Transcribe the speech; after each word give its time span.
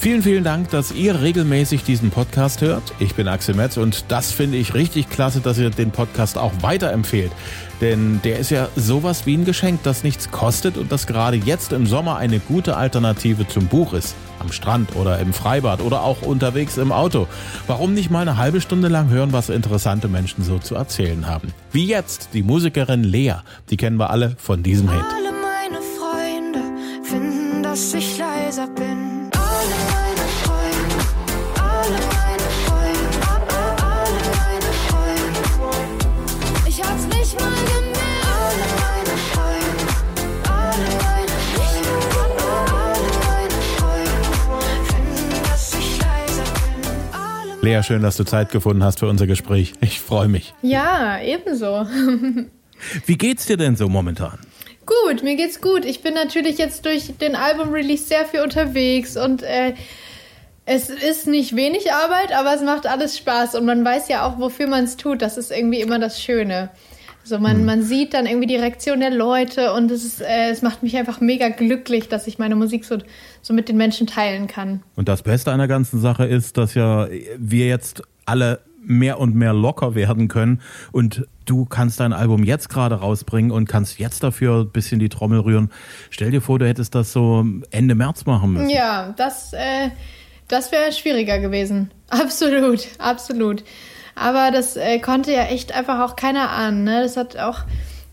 Vielen, 0.00 0.22
vielen 0.22 0.44
Dank, 0.44 0.70
dass 0.70 0.92
ihr 0.92 1.22
regelmäßig 1.22 1.82
diesen 1.82 2.10
Podcast 2.10 2.60
hört. 2.60 2.94
Ich 3.00 3.16
bin 3.16 3.26
Axel 3.26 3.56
Metz 3.56 3.76
und 3.76 4.04
das 4.06 4.30
finde 4.30 4.56
ich 4.56 4.72
richtig 4.72 5.10
klasse, 5.10 5.40
dass 5.40 5.58
ihr 5.58 5.70
den 5.70 5.90
Podcast 5.90 6.38
auch 6.38 6.52
weiterempfehlt. 6.60 7.32
Denn 7.80 8.20
der 8.22 8.38
ist 8.38 8.50
ja 8.50 8.68
sowas 8.76 9.26
wie 9.26 9.36
ein 9.36 9.44
Geschenk, 9.44 9.82
das 9.82 10.04
nichts 10.04 10.30
kostet 10.30 10.76
und 10.76 10.92
das 10.92 11.08
gerade 11.08 11.36
jetzt 11.36 11.72
im 11.72 11.84
Sommer 11.84 12.16
eine 12.16 12.38
gute 12.38 12.76
Alternative 12.76 13.48
zum 13.48 13.66
Buch 13.66 13.92
ist. 13.92 14.14
Am 14.38 14.52
Strand 14.52 14.94
oder 14.94 15.18
im 15.18 15.32
Freibad 15.32 15.80
oder 15.80 16.04
auch 16.04 16.22
unterwegs 16.22 16.76
im 16.76 16.92
Auto. 16.92 17.26
Warum 17.66 17.92
nicht 17.92 18.08
mal 18.08 18.22
eine 18.22 18.36
halbe 18.36 18.60
Stunde 18.60 18.86
lang 18.86 19.08
hören, 19.08 19.32
was 19.32 19.48
interessante 19.48 20.06
Menschen 20.06 20.44
so 20.44 20.60
zu 20.60 20.76
erzählen 20.76 21.26
haben? 21.26 21.52
Wie 21.72 21.86
jetzt 21.86 22.28
die 22.34 22.44
Musikerin 22.44 23.02
Lea. 23.02 23.34
Die 23.70 23.76
kennen 23.76 23.96
wir 23.96 24.10
alle 24.10 24.36
von 24.38 24.62
diesem 24.62 24.88
Hit. 24.90 25.00
Alle 25.00 25.32
meine 25.32 25.82
Freunde 25.98 26.60
finden, 27.02 27.64
dass 27.64 27.92
ich 27.94 28.16
leiser 28.16 28.68
bin. 28.68 28.97
Lea, 47.68 47.82
schön, 47.82 48.00
dass 48.00 48.16
du 48.16 48.24
Zeit 48.24 48.50
gefunden 48.50 48.82
hast 48.82 49.00
für 49.00 49.08
unser 49.08 49.26
Gespräch. 49.26 49.74
Ich 49.82 50.00
freue 50.00 50.26
mich. 50.26 50.54
Ja, 50.62 51.20
ebenso. 51.20 51.86
Wie 53.04 53.18
geht's 53.18 53.44
dir 53.44 53.58
denn 53.58 53.76
so 53.76 53.90
momentan? 53.90 54.38
Gut, 54.86 55.22
mir 55.22 55.36
geht's 55.36 55.60
gut. 55.60 55.84
Ich 55.84 56.00
bin 56.00 56.14
natürlich 56.14 56.56
jetzt 56.56 56.86
durch 56.86 57.18
den 57.18 57.36
Album-Release 57.36 58.04
sehr 58.04 58.24
viel 58.24 58.40
unterwegs 58.40 59.18
und 59.18 59.42
äh, 59.42 59.74
es 60.64 60.88
ist 60.88 61.26
nicht 61.26 61.56
wenig 61.56 61.92
Arbeit, 61.92 62.34
aber 62.34 62.54
es 62.54 62.62
macht 62.62 62.86
alles 62.86 63.18
Spaß 63.18 63.54
und 63.56 63.66
man 63.66 63.84
weiß 63.84 64.08
ja 64.08 64.26
auch, 64.26 64.38
wofür 64.38 64.66
man 64.66 64.84
es 64.84 64.96
tut. 64.96 65.20
Das 65.20 65.36
ist 65.36 65.50
irgendwie 65.50 65.82
immer 65.82 65.98
das 65.98 66.22
Schöne. 66.22 66.70
So 67.28 67.38
man, 67.38 67.58
hm. 67.58 67.64
man 67.66 67.82
sieht 67.82 68.14
dann 68.14 68.26
irgendwie 68.26 68.46
die 68.46 68.56
Reaktion 68.56 69.00
der 69.00 69.10
Leute 69.10 69.74
und 69.74 69.90
es, 69.90 70.04
ist, 70.04 70.22
äh, 70.22 70.50
es 70.50 70.62
macht 70.62 70.82
mich 70.82 70.96
einfach 70.96 71.20
mega 71.20 71.50
glücklich, 71.50 72.08
dass 72.08 72.26
ich 72.26 72.38
meine 72.38 72.56
Musik 72.56 72.84
so, 72.84 72.98
so 73.42 73.52
mit 73.52 73.68
den 73.68 73.76
Menschen 73.76 74.06
teilen 74.06 74.46
kann. 74.46 74.82
Und 74.96 75.08
das 75.08 75.22
Beste 75.22 75.52
an 75.52 75.58
der 75.58 75.68
ganzen 75.68 76.00
Sache 76.00 76.24
ist, 76.24 76.56
dass 76.56 76.74
ja 76.74 77.06
wir 77.36 77.66
jetzt 77.66 78.02
alle 78.24 78.60
mehr 78.80 79.20
und 79.20 79.34
mehr 79.34 79.52
locker 79.52 79.94
werden 79.94 80.28
können 80.28 80.62
und 80.92 81.26
du 81.44 81.66
kannst 81.66 82.00
dein 82.00 82.12
Album 82.12 82.44
jetzt 82.44 82.68
gerade 82.70 82.96
rausbringen 82.96 83.50
und 83.50 83.68
kannst 83.68 83.98
jetzt 83.98 84.22
dafür 84.22 84.60
ein 84.60 84.70
bisschen 84.70 84.98
die 84.98 85.10
Trommel 85.10 85.40
rühren. 85.40 85.70
Stell 86.10 86.30
dir 86.30 86.40
vor, 86.40 86.58
du 86.58 86.66
hättest 86.66 86.94
das 86.94 87.12
so 87.12 87.44
Ende 87.70 87.94
März 87.94 88.24
machen 88.24 88.54
müssen. 88.54 88.70
Ja, 88.70 89.12
das, 89.16 89.52
äh, 89.52 89.90
das 90.48 90.72
wäre 90.72 90.92
schwieriger 90.92 91.38
gewesen. 91.38 91.90
Absolut, 92.08 92.88
absolut. 92.98 93.62
Aber 94.20 94.50
das 94.50 94.76
äh, 94.76 94.98
konnte 94.98 95.32
ja 95.32 95.44
echt 95.44 95.72
einfach 95.72 96.00
auch 96.00 96.16
keiner 96.16 96.50
ahnen. 96.50 96.84
Ne? 96.84 97.02
Das 97.02 97.16
hat 97.16 97.36
auch, 97.36 97.60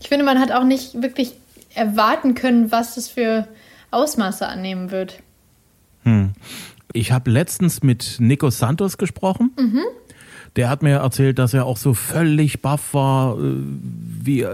ich 0.00 0.08
finde, 0.08 0.24
man 0.24 0.38
hat 0.38 0.52
auch 0.52 0.64
nicht 0.64 1.02
wirklich 1.02 1.34
erwarten 1.74 2.34
können, 2.34 2.72
was 2.72 2.94
das 2.94 3.08
für 3.08 3.46
Ausmaße 3.90 4.46
annehmen 4.46 4.90
wird. 4.90 5.20
Hm. 6.04 6.32
Ich 6.92 7.12
habe 7.12 7.30
letztens 7.30 7.82
mit 7.82 8.16
Nico 8.18 8.50
Santos 8.50 8.96
gesprochen. 8.96 9.52
Mhm. 9.58 9.82
Der 10.56 10.70
hat 10.70 10.82
mir 10.82 10.96
erzählt, 10.96 11.38
dass 11.38 11.52
er 11.52 11.66
auch 11.66 11.76
so 11.76 11.92
völlig 11.92 12.62
baff 12.62 12.94
war, 12.94 13.38
äh, 13.38 13.40
wie 13.40 14.46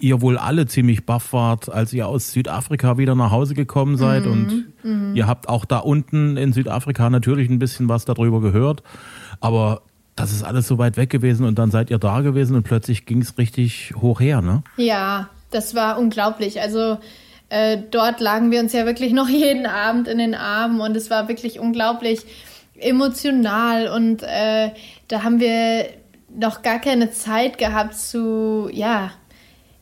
ihr 0.00 0.20
wohl 0.20 0.36
alle 0.36 0.66
ziemlich 0.66 1.06
baff 1.06 1.32
wart, 1.32 1.68
als 1.68 1.92
ihr 1.92 2.08
aus 2.08 2.32
Südafrika 2.32 2.98
wieder 2.98 3.14
nach 3.14 3.30
Hause 3.30 3.54
gekommen 3.54 3.96
seid. 3.96 4.24
Mhm. 4.24 4.32
Und 4.32 4.64
mhm. 4.82 5.16
ihr 5.16 5.26
habt 5.26 5.48
auch 5.48 5.64
da 5.64 5.78
unten 5.78 6.36
in 6.36 6.52
Südafrika 6.52 7.10
natürlich 7.10 7.48
ein 7.50 7.58
bisschen 7.58 7.88
was 7.88 8.04
darüber 8.04 8.40
gehört. 8.40 8.82
Aber 9.40 9.82
das 10.16 10.32
ist 10.32 10.42
alles 10.42 10.66
so 10.66 10.78
weit 10.78 10.96
weg 10.96 11.10
gewesen 11.10 11.46
und 11.46 11.58
dann 11.58 11.70
seid 11.70 11.90
ihr 11.90 11.98
da 11.98 12.20
gewesen 12.20 12.56
und 12.56 12.64
plötzlich 12.64 13.06
ging 13.06 13.22
es 13.22 13.38
richtig 13.38 13.94
hoch 13.96 14.20
her, 14.20 14.42
ne? 14.42 14.62
Ja, 14.76 15.30
das 15.50 15.74
war 15.74 15.98
unglaublich. 15.98 16.60
Also 16.60 16.98
äh, 17.48 17.78
dort 17.90 18.20
lagen 18.20 18.50
wir 18.50 18.60
uns 18.60 18.72
ja 18.72 18.86
wirklich 18.86 19.12
noch 19.12 19.28
jeden 19.30 19.66
Abend 19.66 20.08
in 20.08 20.18
den 20.18 20.34
Armen 20.34 20.80
und 20.80 20.96
es 20.96 21.10
war 21.10 21.28
wirklich 21.28 21.60
unglaublich 21.60 22.20
emotional 22.78 23.88
und 23.88 24.22
äh, 24.22 24.70
da 25.08 25.22
haben 25.22 25.40
wir 25.40 25.86
noch 26.34 26.62
gar 26.62 26.78
keine 26.78 27.12
Zeit 27.12 27.58
gehabt 27.58 27.94
zu, 27.94 28.68
ja, 28.72 29.10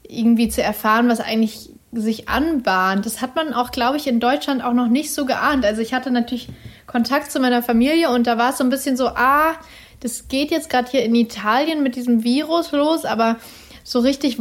irgendwie 0.07 0.49
zu 0.49 0.63
erfahren, 0.63 1.09
was 1.09 1.21
eigentlich 1.21 1.71
sich 1.93 2.29
anbahnt. 2.29 3.07
Das 3.07 3.21
hat 3.21 3.37
man 3.37 3.53
auch, 3.53 3.71
glaube 3.71 3.97
ich, 3.97 4.07
in 4.07 4.21
Deutschland 4.21 4.63
auch 4.63 4.73
noch 4.73 4.89
nicht 4.89 5.13
so 5.13 5.25
geahnt. 5.25 5.65
Also 5.65 5.83
ich 5.83 5.95
hatte 5.95 6.11
natürlich 6.11 6.49
Kontakt 6.87 7.31
zu 7.31 7.41
meiner 7.41 7.63
Familie 7.63 8.11
und 8.11 8.27
da 8.27 8.39
war 8.39 8.51
es 8.51 8.59
so 8.59 8.65
ein 8.65 8.71
bisschen 8.71 8.97
so, 8.97 9.09
ah, 9.09 9.55
das 10.01 10.29
geht 10.29 10.51
jetzt 10.51 10.71
gerade 10.71 10.91
hier 10.91 11.03
in 11.05 11.15
Italien 11.15 11.83
mit 11.83 11.97
diesem 11.97 12.25
Virus 12.25 12.73
los, 12.73 13.05
aber 13.05 13.37
so 13.85 14.01
richtig, 14.01 14.39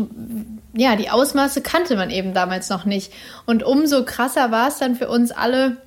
ja, 0.74 0.96
die 0.96 1.10
Ausmaße 1.10 1.62
kannte 1.62 1.96
man 1.96 2.10
eben 2.10 2.34
damals 2.34 2.70
noch 2.70 2.86
nicht. 2.86 3.12
Und 3.46 3.64
umso 3.64 4.06
krasser 4.06 4.52
war 4.52 4.68
es 4.68 4.78
dann 4.78 4.96
für 4.96 5.10
uns 5.10 5.32
alle, 5.32 5.78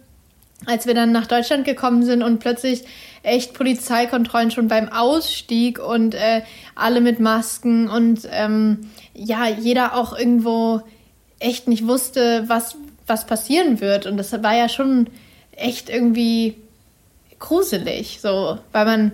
als 0.67 0.87
wir 0.87 0.95
dann 0.95 1.13
nach 1.13 1.27
Deutschland 1.27 1.65
gekommen 1.65 2.05
sind 2.05 2.23
und 2.23 2.39
plötzlich 2.39 2.85
echt 3.23 3.55
Polizeikontrollen 3.55 4.51
schon 4.51 4.69
beim 4.69 4.89
Ausstieg 4.89 5.79
und 5.79 6.15
äh, 6.15 6.43
alle 6.75 7.01
mit 7.01 7.21
Masken 7.21 7.89
und 7.89 8.29
ähm, 8.31 8.91
ja, 9.15 9.49
jeder 9.49 9.95
auch 9.95 10.17
irgendwo 10.17 10.83
echt 11.39 11.69
nicht 11.69 11.87
wusste, 11.87 12.45
was, 12.49 12.77
was 13.07 13.27
passieren 13.27 13.81
wird. 13.81 14.07
Und 14.07 14.17
das 14.17 14.33
war 14.43 14.57
ja 14.57 14.69
schon 14.69 15.09
echt 15.53 15.89
irgendwie 15.89 16.57
gruselig, 17.39 18.21
so, 18.21 18.59
weil 18.73 18.85
man 18.85 19.13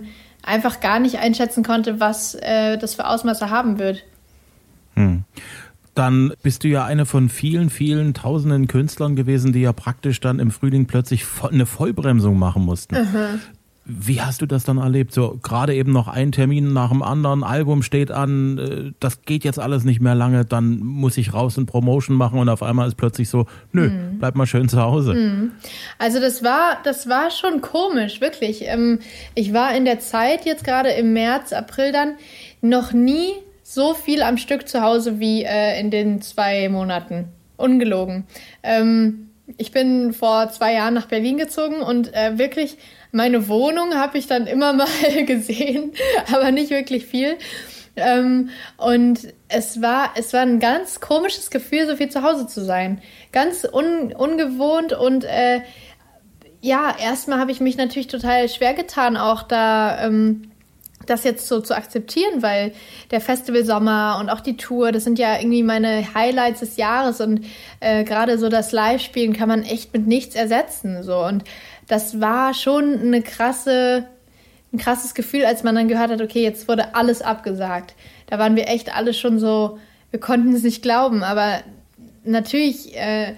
einfach 0.49 0.81
gar 0.81 0.99
nicht 0.99 1.19
einschätzen 1.19 1.63
konnte, 1.63 1.99
was 1.99 2.35
äh, 2.35 2.77
das 2.77 2.95
für 2.95 3.07
Ausmaße 3.07 3.49
haben 3.49 3.79
wird. 3.79 4.03
Hm. 4.95 5.23
Dann 5.95 6.33
bist 6.43 6.63
du 6.63 6.67
ja 6.67 6.85
eine 6.85 7.05
von 7.05 7.29
vielen, 7.29 7.69
vielen 7.69 8.13
tausenden 8.13 8.67
Künstlern 8.67 9.15
gewesen, 9.15 9.53
die 9.53 9.61
ja 9.61 9.73
praktisch 9.73 10.19
dann 10.19 10.39
im 10.39 10.51
Frühling 10.51 10.85
plötzlich 10.85 11.25
eine 11.41 11.65
Vollbremsung 11.65 12.37
machen 12.37 12.63
mussten. 12.63 12.95
Mhm. 12.95 13.41
Wie 13.91 14.21
hast 14.21 14.39
du 14.41 14.45
das 14.45 14.63
dann 14.63 14.77
erlebt? 14.77 15.13
So 15.13 15.39
gerade 15.41 15.73
eben 15.73 15.91
noch 15.91 16.07
ein 16.07 16.31
Termin 16.31 16.73
nach 16.73 16.89
dem 16.89 17.01
anderen, 17.01 17.43
Album 17.43 17.81
steht 17.81 18.11
an, 18.11 18.57
äh, 18.59 18.91
das 18.99 19.23
geht 19.23 19.43
jetzt 19.43 19.57
alles 19.57 19.83
nicht 19.83 19.99
mehr 19.99 20.13
lange, 20.13 20.45
dann 20.45 20.77
muss 20.77 21.17
ich 21.17 21.33
raus 21.33 21.57
und 21.57 21.65
Promotion 21.65 22.15
machen 22.15 22.37
und 22.37 22.49
auf 22.49 22.61
einmal 22.61 22.87
ist 22.87 22.97
plötzlich 22.97 23.29
so, 23.29 23.47
nö, 23.71 23.89
mhm. 23.89 24.19
bleib 24.19 24.35
mal 24.35 24.45
schön 24.45 24.69
zu 24.69 24.79
Hause. 24.79 25.15
Mhm. 25.15 25.51
Also 25.97 26.19
das 26.19 26.43
war, 26.43 26.77
das 26.83 27.09
war 27.09 27.31
schon 27.31 27.61
komisch, 27.61 28.21
wirklich. 28.21 28.61
Ähm, 28.67 28.99
ich 29.33 29.53
war 29.53 29.75
in 29.75 29.85
der 29.85 29.99
Zeit 29.99 30.45
jetzt 30.45 30.63
gerade 30.63 30.91
im 30.91 31.13
März, 31.13 31.51
April 31.51 31.91
dann 31.91 32.13
noch 32.61 32.93
nie 32.93 33.31
so 33.63 33.95
viel 33.95 34.21
am 34.21 34.37
Stück 34.37 34.67
zu 34.67 34.81
Hause 34.81 35.19
wie 35.19 35.43
äh, 35.43 35.79
in 35.79 35.89
den 35.89 36.21
zwei 36.21 36.69
Monaten. 36.69 37.29
Ungelogen. 37.57 38.25
Ähm, 38.61 39.28
ich 39.57 39.71
bin 39.71 40.13
vor 40.13 40.49
zwei 40.51 40.73
Jahren 40.73 40.93
nach 40.93 41.07
Berlin 41.07 41.37
gezogen 41.37 41.81
und 41.81 42.13
äh, 42.13 42.37
wirklich 42.37 42.77
meine 43.11 43.47
Wohnung 43.47 43.95
habe 43.95 44.17
ich 44.17 44.27
dann 44.27 44.47
immer 44.47 44.73
mal 44.73 44.87
gesehen, 45.25 45.93
aber 46.31 46.51
nicht 46.51 46.69
wirklich 46.69 47.05
viel. 47.05 47.37
Ähm, 47.95 48.49
und 48.77 49.33
es 49.47 49.81
war, 49.81 50.11
es 50.15 50.33
war 50.33 50.41
ein 50.41 50.59
ganz 50.59 50.99
komisches 50.99 51.49
Gefühl, 51.49 51.85
so 51.87 51.95
viel 51.95 52.09
zu 52.09 52.23
Hause 52.23 52.47
zu 52.47 52.63
sein. 52.63 53.01
Ganz 53.31 53.65
un, 53.65 54.13
ungewohnt 54.13 54.93
und 54.93 55.23
äh, 55.23 55.61
ja, 56.61 56.93
erstmal 56.99 57.39
habe 57.39 57.51
ich 57.51 57.61
mich 57.61 57.77
natürlich 57.77 58.07
total 58.07 58.49
schwer 58.49 58.73
getan, 58.73 59.15
auch 59.15 59.43
da 59.43 60.05
ähm, 60.05 60.48
das 61.09 61.23
jetzt 61.23 61.47
so 61.47 61.61
zu 61.61 61.75
akzeptieren, 61.75 62.41
weil 62.41 62.73
der 63.11 63.21
Festivalsommer 63.21 64.17
und 64.19 64.29
auch 64.29 64.41
die 64.41 64.57
Tour, 64.57 64.91
das 64.91 65.03
sind 65.03 65.19
ja 65.19 65.37
irgendwie 65.37 65.63
meine 65.63 66.13
Highlights 66.13 66.59
des 66.59 66.77
Jahres 66.77 67.21
und 67.21 67.45
äh, 67.79 68.03
gerade 68.03 68.37
so 68.37 68.49
das 68.49 68.71
Live-Spielen 68.71 69.33
kann 69.33 69.47
man 69.47 69.63
echt 69.63 69.93
mit 69.93 70.07
nichts 70.07 70.35
ersetzen. 70.35 71.03
So 71.03 71.25
und 71.25 71.43
das 71.87 72.21
war 72.21 72.53
schon 72.53 72.99
eine 72.99 73.21
krasse, 73.21 74.05
ein 74.71 74.77
krasses 74.77 75.13
Gefühl, 75.13 75.45
als 75.45 75.63
man 75.63 75.75
dann 75.75 75.87
gehört 75.87 76.11
hat, 76.11 76.21
okay, 76.21 76.43
jetzt 76.43 76.67
wurde 76.67 76.95
alles 76.95 77.21
abgesagt. 77.21 77.95
Da 78.27 78.37
waren 78.37 78.55
wir 78.55 78.67
echt 78.67 78.95
alle 78.95 79.13
schon 79.13 79.39
so, 79.39 79.79
wir 80.11 80.19
konnten 80.19 80.53
es 80.53 80.63
nicht 80.63 80.81
glauben, 80.81 81.23
aber 81.23 81.61
natürlich 82.23 82.95
äh, 82.95 83.33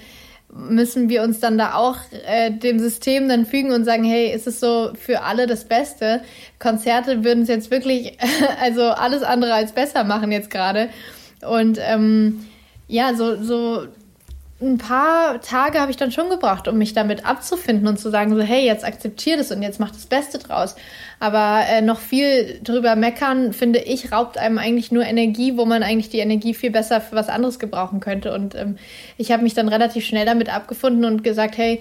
müssen 0.54 1.10
wir 1.10 1.24
uns 1.24 1.40
dann 1.40 1.58
da 1.58 1.76
auch 1.76 1.98
äh, 2.26 2.52
dem 2.52 2.80
System 2.80 3.30
dann 3.30 3.46
fügen 3.46 3.72
und 3.72 3.86
sagen, 3.86 4.04
hey, 4.04 4.34
ist 4.34 4.48
es 4.48 4.60
so 4.60 4.92
für 4.96 5.22
alle 5.24 5.48
das 5.48 5.66
Beste? 5.66 6.22
Konzerte 6.60 7.24
würden 7.24 7.44
es 7.44 7.50
jetzt 7.50 7.72
wirklich, 7.72 8.18
also 8.62 8.84
alles 8.84 9.24
andere 9.24 9.54
als 9.54 9.72
besser 9.72 10.04
machen 10.04 10.32
jetzt 10.32 10.50
gerade. 10.50 10.90
Und 11.48 11.80
ähm, 11.82 12.46
ja, 12.88 13.16
so, 13.16 13.42
so 13.42 13.88
ein 14.62 14.78
paar 14.78 15.42
Tage 15.42 15.80
habe 15.80 15.92
ich 15.92 15.98
dann 15.98 16.12
schon 16.12 16.30
gebraucht, 16.30 16.68
um 16.68 16.78
mich 16.78 16.94
damit 16.94 17.26
abzufinden 17.26 17.88
und 17.88 18.00
zu 18.00 18.10
sagen, 18.12 18.36
so, 18.36 18.42
hey, 18.42 18.66
jetzt 18.66 18.86
akzeptier 18.86 19.38
das 19.38 19.52
und 19.52 19.64
jetzt 19.64 19.80
mach 19.80 19.92
das 19.92 20.06
Beste 20.06 20.38
draus. 20.38 20.76
Aber 21.20 21.62
äh, 21.68 21.82
noch 21.82 22.00
viel 22.00 22.60
drüber 22.64 22.96
meckern, 22.96 23.54
finde 23.54 23.80
ich, 23.80 24.12
raubt 24.12 24.38
einem 24.38 24.58
eigentlich 24.58 24.92
nur 24.92 25.04
Energie, 25.04 25.58
wo 25.58 25.66
man 25.66 25.84
eigentlich 25.84 26.10
die 26.10 26.20
Energie 26.20 26.54
viel 26.54 26.72
besser 26.72 27.02
für 27.02 27.16
was 27.16 27.30
anderes 27.30 27.60
gebrauchen 27.60 28.00
könnte. 28.00 28.34
Und 28.34 28.56
ähm, 28.56 28.78
ich 29.18 29.32
habe 29.32 29.44
mich 29.44 29.54
dann 29.54 29.68
relativ 29.68 30.06
schnell 30.06 30.26
damit 30.26 30.54
abgefunden 30.54 31.06
und 31.06 31.24
gesagt, 31.24 31.58
hey, 31.58 31.80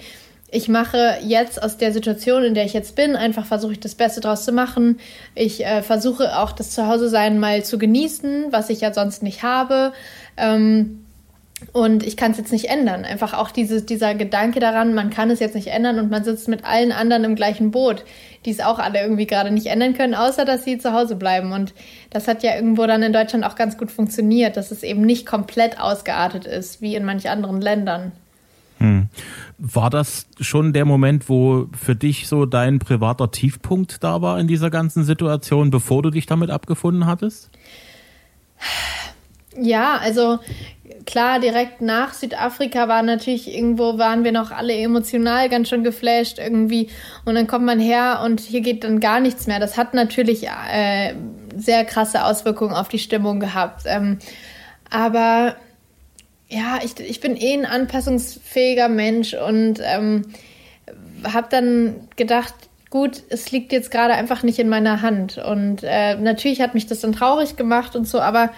ich 0.53 0.67
mache 0.67 1.17
jetzt 1.23 1.63
aus 1.63 1.77
der 1.77 1.93
Situation, 1.93 2.43
in 2.43 2.53
der 2.53 2.65
ich 2.65 2.73
jetzt 2.73 2.95
bin, 2.95 3.15
einfach 3.15 3.45
versuche 3.45 3.71
ich 3.71 3.79
das 3.79 3.95
Beste 3.95 4.19
draus 4.19 4.43
zu 4.43 4.51
machen. 4.51 4.99
Ich 5.33 5.65
äh, 5.65 5.81
versuche 5.81 6.37
auch 6.37 6.51
das 6.51 6.71
Zuhause-Sein 6.71 7.39
mal 7.39 7.63
zu 7.63 7.77
genießen, 7.77 8.47
was 8.51 8.69
ich 8.69 8.81
ja 8.81 8.93
sonst 8.93 9.23
nicht 9.23 9.43
habe. 9.43 9.93
Ähm, 10.35 11.00
und 11.73 12.03
ich 12.05 12.17
kann 12.17 12.31
es 12.31 12.37
jetzt 12.37 12.51
nicht 12.51 12.65
ändern. 12.65 13.05
Einfach 13.05 13.33
auch 13.33 13.51
diese, 13.51 13.81
dieser 13.81 14.15
Gedanke 14.15 14.59
daran, 14.59 14.93
man 14.93 15.09
kann 15.09 15.29
es 15.29 15.39
jetzt 15.39 15.55
nicht 15.55 15.67
ändern 15.67 15.99
und 15.99 16.09
man 16.09 16.23
sitzt 16.23 16.47
mit 16.47 16.65
allen 16.65 16.91
anderen 16.91 17.23
im 17.23 17.35
gleichen 17.35 17.71
Boot, 17.71 18.03
die 18.45 18.51
es 18.51 18.59
auch 18.59 18.79
alle 18.79 19.01
irgendwie 19.01 19.27
gerade 19.27 19.51
nicht 19.51 19.67
ändern 19.67 19.93
können, 19.93 20.15
außer 20.15 20.45
dass 20.45 20.63
sie 20.63 20.77
zu 20.77 20.93
Hause 20.93 21.15
bleiben. 21.15 21.51
Und 21.51 21.73
das 22.09 22.27
hat 22.27 22.43
ja 22.43 22.55
irgendwo 22.55 22.85
dann 22.87 23.03
in 23.03 23.13
Deutschland 23.13 23.45
auch 23.45 23.55
ganz 23.55 23.77
gut 23.77 23.91
funktioniert, 23.91 24.57
dass 24.57 24.71
es 24.71 24.83
eben 24.83 25.01
nicht 25.01 25.25
komplett 25.25 25.79
ausgeartet 25.79 26.45
ist, 26.45 26.81
wie 26.81 26.95
in 26.95 27.05
manch 27.05 27.29
anderen 27.29 27.61
Ländern. 27.61 28.11
Hm. 28.79 29.09
War 29.59 29.91
das 29.91 30.25
schon 30.39 30.73
der 30.73 30.85
Moment, 30.85 31.29
wo 31.29 31.67
für 31.79 31.95
dich 31.95 32.27
so 32.27 32.47
dein 32.47 32.79
privater 32.79 33.29
Tiefpunkt 33.29 34.03
da 34.03 34.23
war 34.23 34.39
in 34.39 34.47
dieser 34.47 34.71
ganzen 34.71 35.03
Situation, 35.03 35.69
bevor 35.69 36.01
du 36.01 36.09
dich 36.09 36.25
damit 36.25 36.49
abgefunden 36.49 37.05
hattest? 37.05 37.51
Ja, 39.59 39.97
also 39.97 40.39
klar, 41.05 41.39
direkt 41.39 41.81
nach 41.81 42.13
Südafrika 42.13 42.87
war 42.87 43.01
natürlich 43.03 43.53
irgendwo, 43.53 43.97
waren 43.97 44.23
wir 44.23 44.31
noch 44.31 44.51
alle 44.51 44.73
emotional 44.73 45.49
ganz 45.49 45.69
schön 45.69 45.83
geflasht 45.83 46.39
irgendwie. 46.39 46.89
Und 47.25 47.35
dann 47.35 47.47
kommt 47.47 47.65
man 47.65 47.79
her 47.79 48.21
und 48.23 48.39
hier 48.39 48.61
geht 48.61 48.83
dann 48.83 48.99
gar 48.99 49.19
nichts 49.19 49.47
mehr. 49.47 49.59
Das 49.59 49.77
hat 49.77 49.93
natürlich 49.93 50.47
äh, 50.47 51.13
sehr 51.55 51.85
krasse 51.85 52.25
Auswirkungen 52.25 52.73
auf 52.73 52.87
die 52.87 52.99
Stimmung 52.99 53.39
gehabt. 53.39 53.83
Ähm, 53.85 54.19
aber 54.89 55.55
ja, 56.49 56.79
ich, 56.83 56.99
ich 56.99 57.21
bin 57.21 57.37
eh 57.37 57.53
ein 57.53 57.65
anpassungsfähiger 57.65 58.89
Mensch 58.89 59.33
und 59.33 59.79
ähm, 59.83 60.33
habe 61.23 61.47
dann 61.49 62.07
gedacht, 62.17 62.53
gut, 62.89 63.23
es 63.29 63.51
liegt 63.51 63.71
jetzt 63.71 63.89
gerade 63.89 64.13
einfach 64.13 64.43
nicht 64.43 64.59
in 64.59 64.67
meiner 64.67 65.01
Hand. 65.01 65.37
Und 65.37 65.81
äh, 65.83 66.15
natürlich 66.15 66.61
hat 66.61 66.73
mich 66.73 66.87
das 66.87 66.99
dann 66.99 67.13
traurig 67.13 67.55
gemacht 67.55 67.95
und 67.95 68.07
so, 68.07 68.19
aber 68.19 68.51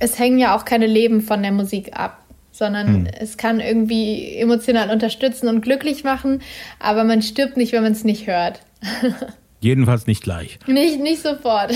es 0.00 0.18
hängen 0.18 0.38
ja 0.38 0.56
auch 0.56 0.64
keine 0.64 0.86
Leben 0.86 1.20
von 1.20 1.42
der 1.42 1.52
Musik 1.52 1.96
ab, 1.96 2.24
sondern 2.50 2.88
hm. 2.88 3.06
es 3.20 3.36
kann 3.36 3.60
irgendwie 3.60 4.34
emotional 4.36 4.90
unterstützen 4.90 5.48
und 5.48 5.60
glücklich 5.60 6.02
machen, 6.02 6.42
aber 6.80 7.04
man 7.04 7.22
stirbt 7.22 7.56
nicht, 7.56 7.72
wenn 7.72 7.84
man 7.84 7.92
es 7.92 8.02
nicht 8.02 8.26
hört. 8.26 8.60
Jedenfalls 9.60 10.06
nicht 10.06 10.22
gleich. 10.22 10.58
Nicht, 10.66 11.00
nicht 11.00 11.22
sofort. 11.22 11.72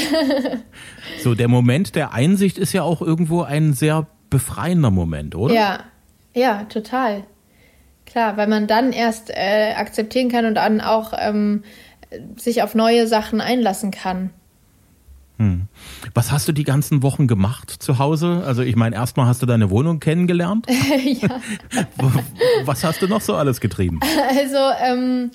so, 1.23 1.35
der 1.35 1.49
Moment 1.49 1.95
der 1.95 2.15
Einsicht 2.15 2.57
ist 2.57 2.73
ja 2.73 2.83
auch 2.83 3.03
irgendwo 3.03 3.43
ein 3.43 3.75
sehr 3.75 4.07
befreiender 4.31 4.91
Moment, 4.91 5.35
oder? 5.35 5.55
Ja, 5.55 5.81
ja, 6.35 6.65
total. 6.65 7.25
Klar, 8.07 8.39
weil 8.39 8.49
man 8.49 8.67
dann 8.67 8.93
erst 8.93 9.31
äh, 9.31 9.75
akzeptieren 9.77 10.31
kann 10.31 10.47
und 10.47 10.55
dann 10.55 10.81
auch 10.81 11.13
ähm, 11.19 11.63
sich 12.37 12.63
auf 12.63 12.75
neue 12.75 13.07
Sachen 13.07 13.43
einlassen 13.43 13.91
kann. 13.91 14.31
Hm. 15.39 15.67
Was 16.15 16.31
hast 16.31 16.47
du 16.47 16.53
die 16.53 16.63
ganzen 16.63 17.03
Wochen 17.03 17.27
gemacht 17.27 17.71
zu 17.71 17.99
Hause? 17.99 18.45
Also 18.47 18.63
ich 18.63 18.77
meine, 18.77 18.95
erstmal 18.95 19.27
hast 19.27 19.43
du 19.43 19.47
deine 19.47 19.69
Wohnung 19.71 19.99
kennengelernt. 19.99 20.67
ja. 21.05 21.41
Was 22.65 22.85
hast 22.85 23.03
du 23.03 23.09
noch 23.09 23.21
so 23.21 23.35
alles 23.35 23.61
getrieben? 23.61 23.99
Also 24.29 24.59
ähm, 24.81 25.33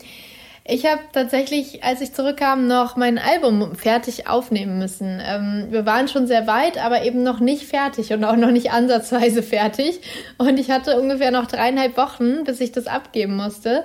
ich 0.63 0.85
habe 0.85 1.01
tatsächlich, 1.11 1.83
als 1.83 1.99
ich 1.99 2.13
zurückkam, 2.13 2.67
noch 2.67 2.95
mein 2.95 3.17
Album 3.17 3.75
fertig 3.75 4.27
aufnehmen 4.27 4.79
müssen. 4.79 5.19
Ähm, 5.21 5.67
wir 5.69 5.85
waren 5.85 6.07
schon 6.07 6.27
sehr 6.27 6.47
weit, 6.47 6.77
aber 6.77 7.03
eben 7.03 7.21
noch 7.23 7.41
nicht 7.41 7.63
fertig 7.63 8.13
und 8.13 8.23
auch 8.23 8.37
noch 8.37 8.51
nicht 8.51 8.71
ansatzweise 8.71 9.43
fertig. 9.43 9.99
Und 10.37 10.59
ich 10.61 10.71
hatte 10.71 10.97
ungefähr 10.97 11.31
noch 11.31 11.47
dreieinhalb 11.47 11.97
Wochen, 11.97 12.45
bis 12.45 12.61
ich 12.61 12.71
das 12.71 12.87
abgeben 12.87 13.35
musste. 13.35 13.83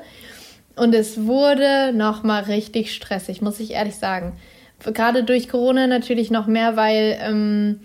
Und 0.76 0.94
es 0.94 1.24
wurde 1.24 1.92
noch 1.92 2.22
mal 2.22 2.44
richtig 2.44 2.94
stressig, 2.94 3.42
muss 3.42 3.58
ich 3.58 3.72
ehrlich 3.72 3.96
sagen 3.96 4.34
gerade 4.92 5.24
durch 5.24 5.48
Corona 5.48 5.86
natürlich 5.86 6.30
noch 6.30 6.46
mehr, 6.46 6.76
weil 6.76 7.18
ähm, 7.20 7.80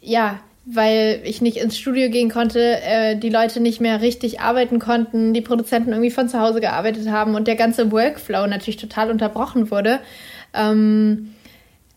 ja, 0.00 0.40
weil 0.66 1.20
ich 1.24 1.42
nicht 1.42 1.58
ins 1.58 1.76
Studio 1.76 2.08
gehen 2.08 2.30
konnte, 2.30 2.80
äh, 2.82 3.16
die 3.16 3.28
Leute 3.28 3.60
nicht 3.60 3.80
mehr 3.80 4.00
richtig 4.00 4.40
arbeiten 4.40 4.78
konnten, 4.78 5.34
die 5.34 5.42
Produzenten 5.42 5.90
irgendwie 5.90 6.10
von 6.10 6.28
zu 6.28 6.40
Hause 6.40 6.60
gearbeitet 6.60 7.08
haben 7.08 7.34
und 7.34 7.46
der 7.46 7.56
ganze 7.56 7.92
Workflow 7.92 8.46
natürlich 8.46 8.78
total 8.78 9.10
unterbrochen 9.10 9.70
wurde. 9.70 10.00
Ähm, 10.54 11.34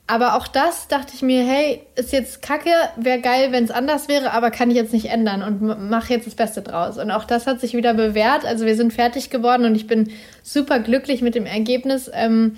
aber 0.09 0.35
auch 0.35 0.47
das 0.47 0.87
dachte 0.87 1.13
ich 1.15 1.21
mir, 1.21 1.43
hey, 1.45 1.81
ist 1.95 2.13
jetzt 2.13 2.41
kacke, 2.41 2.71
wäre 2.95 3.19
geil, 3.19 3.51
wenn 3.51 3.65
es 3.65 3.71
anders 3.71 4.07
wäre, 4.07 4.31
aber 4.31 4.51
kann 4.51 4.71
ich 4.71 4.77
jetzt 4.77 4.93
nicht 4.93 5.09
ändern 5.09 5.43
und 5.43 5.89
mache 5.89 6.13
jetzt 6.13 6.25
das 6.25 6.35
Beste 6.35 6.61
draus. 6.61 6.97
Und 6.97 7.11
auch 7.11 7.25
das 7.25 7.45
hat 7.45 7.59
sich 7.59 7.73
wieder 7.73 7.93
bewährt. 7.93 8.45
Also 8.45 8.65
wir 8.65 8.75
sind 8.75 8.93
fertig 8.93 9.29
geworden 9.29 9.65
und 9.65 9.75
ich 9.75 9.85
bin 9.85 10.09
super 10.43 10.79
glücklich 10.79 11.21
mit 11.21 11.35
dem 11.35 11.45
Ergebnis. 11.45 12.09
Ähm, 12.13 12.55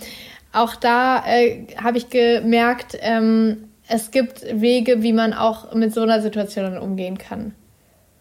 auch 0.51 0.75
da 0.75 1.23
äh, 1.25 1.67
habe 1.81 1.97
ich 1.97 2.09
gemerkt, 2.09 2.97
ähm, 3.01 3.69
es 3.87 4.11
gibt 4.11 4.43
Wege, 4.51 5.01
wie 5.01 5.13
man 5.13 5.33
auch 5.33 5.73
mit 5.73 5.93
so 5.93 6.01
einer 6.01 6.21
Situation 6.21 6.77
umgehen 6.77 7.17
kann. 7.17 7.53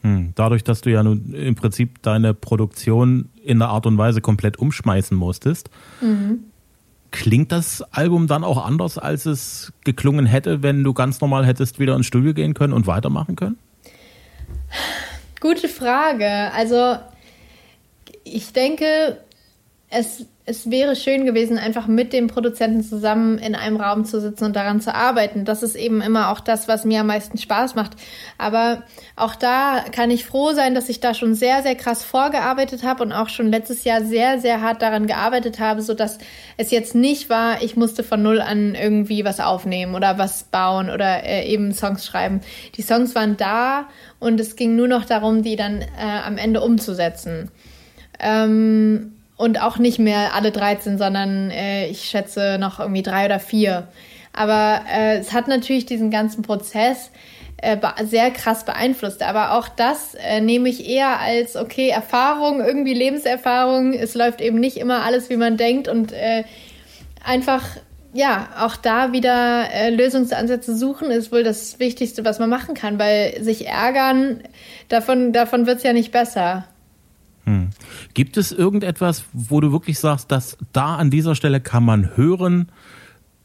Hm. 0.03 0.33
Dadurch, 0.35 0.65
dass 0.65 0.81
du 0.81 0.91
ja 0.91 1.03
nun 1.03 1.35
im 1.35 1.55
Prinzip 1.55 2.03
deine 2.03 2.33
Produktion 2.35 3.31
in 3.45 3.59
der 3.59 3.69
Art 3.69 3.87
und 3.87 3.99
Weise 3.99 4.21
komplett 4.21 4.59
umschmeißen 4.59 5.17
musstest, 5.17 5.71
mhm. 6.01 6.45
klingt 7.11 7.51
das 7.53 7.83
Album 7.93 8.29
dann 8.29 8.45
auch 8.45 8.65
anders, 8.65 8.97
als 8.97 9.27
es 9.27 9.73
geklungen 9.85 10.25
hätte, 10.25 10.63
wenn 10.63 10.85
du 10.85 10.95
ganz 10.95 11.21
normal 11.21 11.45
hättest 11.45 11.79
wieder 11.81 11.97
ins 11.97 12.07
Studio 12.07 12.33
gehen 12.33 12.55
können 12.55 12.73
und 12.73 12.87
weitermachen 12.87 13.37
können? 13.37 13.59
Gute 15.41 15.69
Frage. 15.69 16.53
Also 16.55 16.97
ich 18.25 18.53
denke, 18.53 19.19
es 19.91 20.27
es 20.49 20.71
wäre 20.71 20.97
schön 20.97 21.27
gewesen, 21.27 21.59
einfach 21.59 21.87
mit 21.87 22.15
dem 22.15 22.27
Produzenten 22.27 22.83
zusammen 22.83 23.37
in 23.37 23.55
einem 23.55 23.77
Raum 23.77 24.07
zu 24.07 24.19
sitzen 24.19 24.45
und 24.45 24.57
daran 24.57 24.81
zu 24.81 24.95
arbeiten. 24.95 25.45
Das 25.45 25.63
ist 25.63 25.77
eben 25.77 26.01
immer 26.01 26.31
auch 26.31 26.41
das, 26.41 26.69
was 26.69 26.87
mir 26.87 27.01
am 27.01 27.09
meisten 27.09 27.37
Spaß 27.37 27.75
macht. 27.75 27.93
Aber 28.39 28.83
auch 29.15 29.35
da 29.35 29.85
kann 29.93 30.11
ich 30.11 30.25
froh 30.25 30.53
sein, 30.53 30.75
dass 30.75 30.89
ich 30.89 31.01
da 31.01 31.13
schon 31.13 31.35
sehr, 31.35 31.63
sehr 31.63 31.75
krass 31.75 32.03
vorgearbeitet 32.03 32.83
habe 32.83 33.03
und 33.03 33.13
auch 33.13 33.29
schon 33.29 33.51
letztes 33.51 33.85
Jahr 33.85 34.03
sehr, 34.03 34.39
sehr 34.39 34.63
hart 34.63 34.81
daran 34.81 35.07
gearbeitet 35.07 35.61
habe, 35.61 35.83
so 35.83 35.93
dass 35.93 36.19
es 36.57 36.71
jetzt 36.71 36.95
nicht 36.95 37.29
war, 37.29 37.63
ich 37.63 37.77
musste 37.77 38.03
von 38.03 38.23
null 38.23 38.41
an 38.41 38.75
irgendwie 38.75 39.27
was 39.27 39.41
aufnehmen 39.41 39.95
oder 39.95 40.17
was 40.17 40.45
bauen 40.45 40.89
oder 40.89 41.25
äh, 41.25 41.47
eben 41.47 41.73
Songs 41.75 42.07
schreiben. 42.07 42.41
Die 42.77 42.83
Songs 42.83 43.15
waren 43.15 43.37
da 43.37 43.89
und 44.19 44.41
es 44.41 44.57
ging 44.57 44.77
nur 44.77 44.89
noch 44.89 45.05
darum, 45.05 45.43
die 45.43 45.57
dann 45.57 45.83
äh, 45.83 45.87
am 46.25 46.39
Ende 46.39 46.63
umzusetzen. 46.63 47.51
Ähm, 48.19 49.13
und 49.39 49.63
auch 49.63 49.79
nicht 49.79 49.99
mehr 49.99 50.35
alle 50.35 50.51
13, 50.51 50.99
sondern 50.99 51.51
äh, 51.51 51.87
ich 51.87 52.05
schätze 52.05 52.59
noch 52.59 52.81
irgendwie 52.81 53.03
drei 53.03 53.25
oder 53.25 53.41
vier. 53.41 53.89
Aber 54.35 54.83
äh, 54.93 55.19
es 55.19 55.33
hat 55.33 55.49
natürlich 55.49 55.87
diesen 55.87 56.11
ganzen 56.11 56.43
Prozess 56.43 57.11
äh, 57.59 57.77
sehr 58.05 58.31
krass 58.31 58.65
beeinflusst. 58.65 59.23
Aber 59.23 59.53
auch 59.53 59.69
das 59.69 60.15
äh, 60.15 60.41
nehme 60.41 60.69
ich 60.69 60.89
eher 60.89 61.21
als, 61.21 61.57
okay, 61.57 61.89
Erfahrung, 61.89 62.61
irgendwie 62.61 62.95
Lebenserfahrung. 62.95 63.95
Es 63.95 64.15
läuft 64.15 64.41
eben 64.41 64.59
nicht 64.61 64.77
immer 64.77 65.05
alles, 65.05 65.31
wie 65.31 65.37
man 65.37 65.57
denkt. 65.57 65.89
Und 65.89 66.13
äh, 66.13 66.45
einfach, 67.25 67.65
ja, 68.13 68.49
auch 68.61 68.77
da 68.77 69.13
wieder 69.13 69.71
äh, 69.73 69.91
Lösungsansätze 69.91 70.77
suchen, 70.77 71.11
ist 71.11 71.31
wohl 71.31 71.45
das 71.45 71.79
Wichtigste, 71.79 72.25
was 72.25 72.41
man 72.41 72.51
machen 72.51 72.75
kann. 72.75 72.99
Weil 72.99 73.43
sich 73.43 73.67
ärgern, 73.67 74.43
davon, 74.89 75.33
davon 75.33 75.67
wird 75.67 75.79
es 75.79 75.85
ja 75.85 75.93
nicht 75.93 76.11
besser. 76.11 76.65
Hm. 77.49 77.71
Gibt 78.13 78.37
es 78.37 78.53
irgendetwas, 78.53 79.25
wo 79.33 79.61
du 79.61 79.73
wirklich 79.73 79.99
sagst, 79.99 80.31
dass 80.31 80.59
da 80.73 80.97
an 80.97 81.11
dieser 81.11 81.35
Stelle 81.35 81.61
kann 81.61 81.83
man 81.83 82.17
hören, 82.17 82.71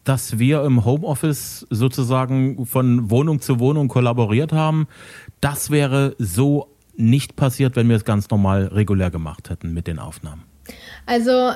dass 0.04 0.38
wir 0.40 0.64
im 0.64 0.84
Homeoffice 0.84 1.66
sozusagen 1.70 2.66
von 2.66 3.10
Wohnung 3.10 3.40
zu 3.40 3.60
Wohnung 3.60 3.88
kollaboriert 3.88 4.52
haben? 4.52 4.88
Das 5.40 5.70
wäre 5.70 6.16
so 6.20 6.68
nicht 6.98 7.38
passiert, 7.38 7.78
wenn 7.78 7.88
wir 7.88 7.96
es 7.96 8.04
ganz 8.04 8.30
normal 8.30 8.68
regulär 8.68 9.10
gemacht 9.10 9.50
hätten 9.50 9.74
mit 9.74 9.88
den 9.88 10.00
Aufnahmen. 10.00 10.44
Also 11.06 11.52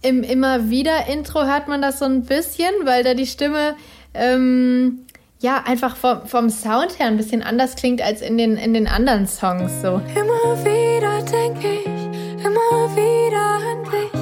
im 0.00 0.22
immer 0.22 0.70
wieder 0.70 1.06
Intro 1.06 1.44
hört 1.44 1.68
man 1.68 1.82
das 1.82 1.98
so 1.98 2.06
ein 2.06 2.24
bisschen, 2.24 2.72
weil 2.84 3.04
da 3.04 3.14
die 3.14 3.26
Stimme 3.26 3.76
ähm, 4.14 5.00
ja 5.44 5.62
einfach 5.66 5.94
vom, 5.94 6.26
vom 6.26 6.48
Sound 6.48 6.98
her 6.98 7.06
ein 7.06 7.18
bisschen 7.18 7.42
anders 7.42 7.76
klingt 7.76 8.00
als 8.00 8.22
in 8.22 8.38
den, 8.38 8.56
in 8.56 8.72
den 8.72 8.88
anderen 8.88 9.28
Songs. 9.28 9.70
So. 9.82 10.00
Immer 10.14 10.64
wieder 10.64 11.22
denke 11.22 11.68
ich, 11.80 12.44
immer 12.44 12.96
wieder 12.96 13.60
an 13.70 13.84
dich, 13.84 14.14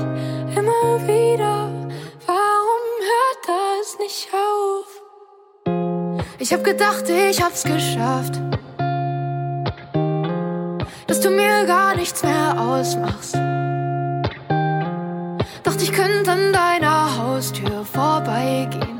immer 0.58 1.06
wieder. 1.06 1.70
Warum 2.26 2.82
hört 3.12 3.46
das 3.46 3.98
nicht 4.00 4.28
auf? 4.34 5.02
Ich 6.40 6.52
hab 6.52 6.64
gedacht, 6.64 7.08
ich 7.08 7.40
hab's 7.40 7.62
geschafft. 7.62 8.40
Dass 11.06 11.20
du 11.20 11.30
mir 11.30 11.64
gar 11.66 11.94
nichts 11.94 12.24
mehr 12.24 12.58
ausmachst. 12.58 13.36
Dachte, 15.62 15.84
ich 15.84 15.92
könnte 15.92 16.32
an 16.32 16.52
deiner 16.52 17.16
Haustür 17.16 17.84
vorbeigehen, 17.84 18.91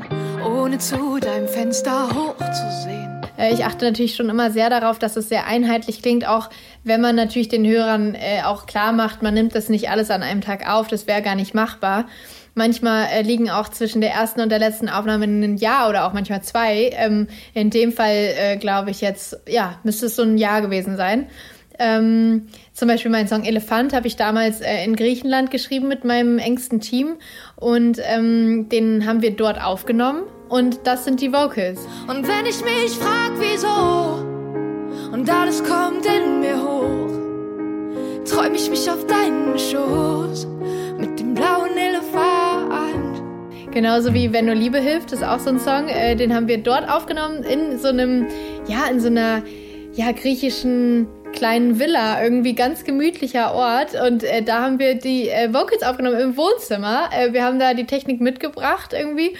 ohne 0.63 0.77
zu 0.77 1.19
deinem 1.19 1.49
Fenster 1.49 2.07
hochzusehen. 2.15 3.21
Äh, 3.37 3.53
ich 3.53 3.65
achte 3.65 3.83
natürlich 3.83 4.15
schon 4.15 4.29
immer 4.29 4.49
sehr 4.49 4.69
darauf, 4.69 4.97
dass 4.97 5.17
es 5.17 5.27
sehr 5.27 5.45
einheitlich 5.45 6.01
klingt, 6.01 6.25
auch 6.25 6.49
wenn 6.85 7.01
man 7.01 7.17
natürlich 7.17 7.49
den 7.49 7.67
Hörern 7.67 8.15
äh, 8.15 8.43
auch 8.45 8.65
klar 8.65 8.93
macht, 8.93 9.21
man 9.21 9.33
nimmt 9.33 9.55
das 9.55 9.67
nicht 9.67 9.89
alles 9.89 10.09
an 10.09 10.23
einem 10.23 10.39
Tag 10.39 10.69
auf, 10.69 10.87
das 10.87 11.05
wäre 11.05 11.21
gar 11.21 11.35
nicht 11.35 11.53
machbar. 11.53 12.05
Manchmal 12.55 13.07
äh, 13.07 13.23
liegen 13.23 13.49
auch 13.49 13.67
zwischen 13.67 13.99
der 13.99 14.11
ersten 14.11 14.39
und 14.39 14.49
der 14.49 14.59
letzten 14.59 14.87
Aufnahme 14.87 15.25
ein 15.25 15.57
Jahr 15.57 15.89
oder 15.89 16.05
auch 16.07 16.13
manchmal 16.13 16.43
zwei. 16.43 16.91
Ähm, 16.93 17.27
in 17.53 17.69
dem 17.69 17.91
Fall 17.91 18.29
äh, 18.37 18.55
glaube 18.55 18.91
ich 18.91 19.01
jetzt, 19.01 19.37
ja, 19.49 19.79
müsste 19.83 20.05
es 20.05 20.15
so 20.15 20.21
ein 20.23 20.37
Jahr 20.37 20.61
gewesen 20.61 20.95
sein. 20.95 21.27
Ähm, 21.77 22.47
zum 22.71 22.87
Beispiel 22.87 23.11
mein 23.11 23.27
Song 23.27 23.43
Elefant 23.43 23.91
habe 23.93 24.07
ich 24.07 24.15
damals 24.15 24.61
äh, 24.61 24.85
in 24.85 24.95
Griechenland 24.95 25.51
geschrieben 25.51 25.89
mit 25.89 26.05
meinem 26.05 26.37
engsten 26.37 26.79
Team 26.79 27.15
und 27.57 27.99
ähm, 28.01 28.69
den 28.69 29.05
haben 29.05 29.21
wir 29.21 29.31
dort 29.31 29.61
aufgenommen 29.61 30.23
und 30.53 30.85
das 30.85 31.03
sind 31.03 31.19
die 31.19 31.33
Vocals. 31.33 31.79
Und 32.07 32.27
wenn 32.27 32.45
ich 32.45 32.63
mich 32.63 32.91
frag, 32.91 33.31
wieso 33.39 34.23
und 35.11 35.27
alles 35.27 35.63
kommt 35.63 36.05
in 36.05 36.41
mir 36.41 36.61
hoch, 36.61 38.23
träum 38.23 38.53
ich 38.53 38.69
mich 38.69 38.87
auf 38.87 39.03
deinen 39.07 39.57
Schoß 39.57 40.45
mit 40.99 41.19
dem 41.19 41.33
blauen 41.33 41.75
Elefant. 41.75 43.23
Genauso 43.71 44.13
wie 44.13 44.31
Wenn 44.31 44.45
nur 44.45 44.53
Liebe 44.53 44.77
hilft, 44.77 45.11
ist 45.11 45.23
auch 45.23 45.39
so 45.39 45.49
ein 45.49 45.59
Song, 45.59 45.89
äh, 45.89 46.15
den 46.15 46.35
haben 46.35 46.47
wir 46.47 46.59
dort 46.59 46.87
aufgenommen 46.87 47.41
in 47.41 47.79
so 47.79 47.87
einem, 47.87 48.27
ja, 48.67 48.85
in 48.91 48.99
so 48.99 49.07
einer, 49.07 49.41
ja, 49.93 50.11
griechischen 50.11 51.07
kleinen 51.33 51.79
Villa, 51.79 52.23
irgendwie 52.23 52.53
ganz 52.53 52.83
gemütlicher 52.83 53.55
Ort. 53.55 53.95
Und 53.99 54.23
äh, 54.23 54.43
da 54.43 54.61
haben 54.61 54.77
wir 54.77 54.93
die 54.93 55.29
äh, 55.29 55.51
Vocals 55.51 55.81
aufgenommen 55.81 56.19
im 56.19 56.37
Wohnzimmer. 56.37 57.09
Äh, 57.11 57.33
wir 57.33 57.43
haben 57.43 57.57
da 57.57 57.73
die 57.73 57.87
Technik 57.87 58.21
mitgebracht 58.21 58.93
irgendwie 58.93 59.35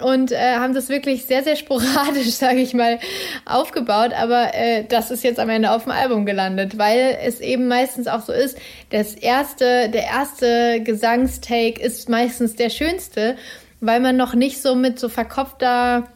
und 0.00 0.32
äh, 0.32 0.56
haben 0.56 0.74
das 0.74 0.88
wirklich 0.88 1.24
sehr, 1.26 1.42
sehr 1.44 1.56
sporadisch, 1.56 2.30
sage 2.30 2.60
ich 2.60 2.74
mal, 2.74 2.98
aufgebaut. 3.44 4.12
Aber 4.12 4.54
äh, 4.54 4.84
das 4.84 5.10
ist 5.10 5.22
jetzt 5.22 5.38
am 5.38 5.48
Ende 5.48 5.70
auf 5.70 5.84
dem 5.84 5.92
Album 5.92 6.26
gelandet, 6.26 6.78
weil 6.78 7.18
es 7.22 7.40
eben 7.40 7.68
meistens 7.68 8.08
auch 8.08 8.22
so 8.22 8.32
ist, 8.32 8.58
das 8.90 9.14
erste, 9.14 9.88
der 9.88 10.04
erste 10.04 10.80
Gesangstake 10.82 11.80
ist 11.80 12.08
meistens 12.08 12.56
der 12.56 12.70
schönste, 12.70 13.36
weil 13.80 14.00
man 14.00 14.16
noch 14.16 14.34
nicht 14.34 14.60
so 14.60 14.74
mit 14.74 14.98
so 14.98 15.08
verkopfter 15.08 16.08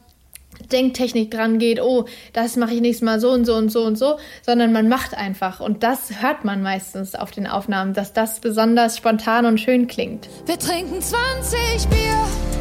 Denktechnik 0.73 1.31
dran 1.31 1.59
geht, 1.59 1.81
oh, 1.81 2.07
das 2.33 2.57
mache 2.57 2.75
ich 2.75 2.81
nächstes 2.81 3.05
Mal 3.05 3.21
so 3.21 3.31
und 3.31 3.45
so 3.45 3.55
und 3.55 3.71
so 3.71 3.85
und 3.85 3.97
so, 3.97 4.19
sondern 4.45 4.73
man 4.73 4.89
macht 4.89 5.17
einfach. 5.17 5.61
Und 5.61 5.85
das 5.85 6.21
hört 6.21 6.45
man 6.45 6.63
meistens 6.63 7.15
auf 7.15 7.31
den 7.31 7.47
Aufnahmen, 7.47 7.95
dass 7.95 8.13
das 8.13 8.41
besonders 8.41 8.97
spontan 8.97 9.47
und 9.47 9.61
schön 9.61 9.87
klingt. 9.87 10.29
Wir 10.47 10.59
trinken 10.59 11.01
20 11.01 11.89
Bier 11.89 12.58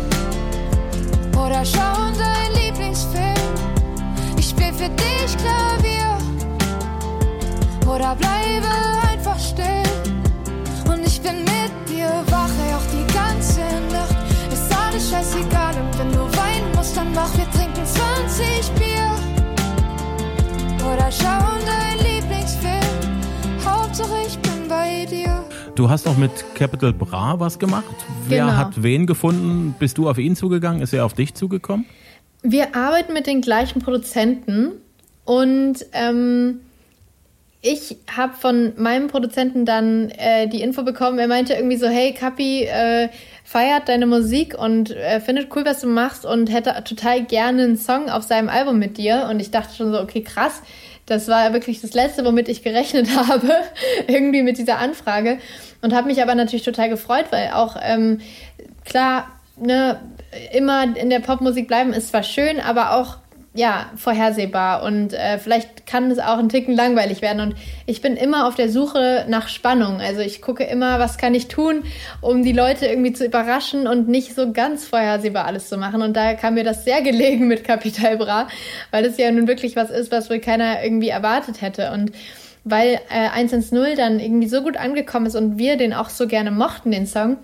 oder 1.38 1.64
schauen 1.66 2.14
dein 2.18 2.64
Lieblingsfilm. 2.64 3.54
Ich 4.38 4.50
spiel 4.50 4.74
für 4.74 4.90
dich 4.90 5.38
Klavier 5.38 6.18
oder 7.86 8.16
bleibe 8.16 8.68
einfach 8.68 9.17
Du 25.78 25.92
hast 25.92 26.08
auch 26.08 26.18
mit 26.18 26.32
Capital 26.56 26.92
Bra 26.92 27.40
was 27.40 27.60
gemacht. 27.60 27.86
Wer 28.28 28.46
Genau. 28.46 28.58
hat 28.58 28.82
wen 28.82 29.06
gefunden? 29.06 29.76
Bist 29.78 30.00
du 30.00 30.10
auf 30.10 30.18
ihn 30.18 30.36
zugegangen? 30.36 30.82
Ist 30.82 30.92
er 30.92 31.06
auf 31.06 31.14
dich 31.14 31.36
zugekommen? 31.36 31.86
Wir 32.42 32.76
arbeiten 32.76 33.14
mit 33.14 33.28
den 33.28 33.42
gleichen 33.42 33.80
Produzenten 33.80 34.72
und 35.24 35.86
ähm, 35.94 36.62
ich 37.62 37.98
habe 38.16 38.34
von 38.36 38.74
meinem 38.78 39.08
Produzenten 39.08 39.66
dann 39.66 40.10
äh, 40.18 40.48
die 40.48 40.62
Info 40.64 40.82
bekommen. 40.82 41.20
Er 41.20 41.28
meinte 41.28 41.54
irgendwie 41.54 41.78
so, 41.78 41.86
hey 41.88 42.12
Kapi, 42.12 42.64
äh, 42.64 43.10
feiert 43.44 43.88
deine 43.88 44.08
Musik 44.08 44.58
und 44.58 44.90
äh, 44.90 45.20
findet 45.20 45.56
cool, 45.56 45.64
was 45.64 45.82
du 45.82 45.88
machst 45.88 46.26
und 46.26 46.52
hätte 46.52 46.74
total 46.86 47.24
gerne 47.24 47.62
einen 47.62 47.78
Song 47.78 48.10
auf 48.10 48.24
seinem 48.24 48.50
Album 48.50 48.80
mit 48.80 48.98
dir. 48.98 49.28
Und 49.30 49.40
ich 49.40 49.52
dachte 49.52 49.76
schon 49.76 49.92
so, 49.92 50.02
okay, 50.02 50.22
krass. 50.22 50.64
Das 51.08 51.28
war 51.28 51.54
wirklich 51.54 51.82
das 51.82 51.94
Letzte, 51.94 52.24
womit 52.26 52.50
ich 52.50 52.62
gerechnet 52.62 53.08
habe, 53.16 53.50
irgendwie 54.08 54.44
mit 54.44 54.58
dieser 54.58 54.78
Anfrage. 54.78 55.40
Und 55.82 55.94
habe 55.94 56.08
mich 56.08 56.22
aber 56.22 56.36
natürlich 56.36 56.66
total 56.66 56.90
gefreut, 56.90 57.26
weil 57.32 57.52
auch 57.52 57.76
ähm, 57.82 58.20
klar, 58.86 59.28
ne, 59.56 60.00
immer 60.54 60.84
in 60.96 61.10
der 61.10 61.20
Popmusik 61.20 61.68
bleiben 61.68 61.94
ist 61.94 62.10
zwar 62.10 62.24
schön, 62.24 62.60
aber 62.60 62.94
auch 62.94 63.18
ja, 63.58 63.88
vorhersehbar. 63.96 64.84
Und 64.84 65.14
äh, 65.14 65.40
vielleicht 65.40 65.88
kann 65.88 66.12
es 66.12 66.20
auch 66.20 66.38
ein 66.38 66.48
Ticken 66.48 66.76
langweilig 66.76 67.24
werden. 67.24 67.42
Und 67.42 67.56
ich 67.88 68.02
bin 68.02 68.16
immer 68.16 68.48
auf 68.48 68.54
der 68.54 68.70
Suche 68.70 69.26
nach 69.28 69.48
Spannung. 69.48 70.00
Also 70.00 70.22
ich 70.22 70.44
gucke 70.44 70.64
immer, 70.64 71.00
was 71.00 71.18
kann 71.18 71.34
ich 71.34 71.48
tun, 71.48 71.84
um 72.22 72.44
die 72.44 72.52
Leute 72.52 72.86
irgendwie 72.86 73.14
zu 73.14 73.26
überraschen 73.26 73.88
und 73.88 74.08
nicht 74.08 74.36
so 74.36 74.54
ganz 74.54 74.86
vorhersehbar 74.86 75.46
alles 75.46 75.70
zu 75.70 75.78
machen. 75.78 76.04
Und 76.04 76.16
da 76.16 76.36
kam 76.36 76.54
mir 76.54 76.64
das 76.64 76.86
sehr 76.86 77.02
gelegen 77.02 77.48
mit 77.48 77.64
Capital 77.64 78.18
Bra, 78.18 78.48
weil 78.92 79.06
es 79.06 79.18
ja 79.18 79.32
nun 79.32 79.48
wirklich 79.48 79.76
was 79.76 79.90
ist, 79.90 80.12
was 80.12 80.30
wohl 80.30 80.40
keiner 80.40 80.84
irgendwie 80.84 81.10
erwartet 81.10 81.62
hätte. 81.62 81.92
Und 81.92 82.12
weil 82.64 83.00
äh, 83.10 83.30
110 83.30 83.96
dann 83.98 84.20
irgendwie 84.20 84.48
so 84.48 84.62
gut 84.62 84.78
angekommen 84.78 85.26
ist 85.26 85.36
und 85.36 85.58
wir 85.58 85.78
den 85.78 85.94
auch 85.94 86.10
so 86.10 86.28
gerne 86.28 86.52
mochten, 86.52 86.92
den 86.92 87.08
Song, 87.08 87.38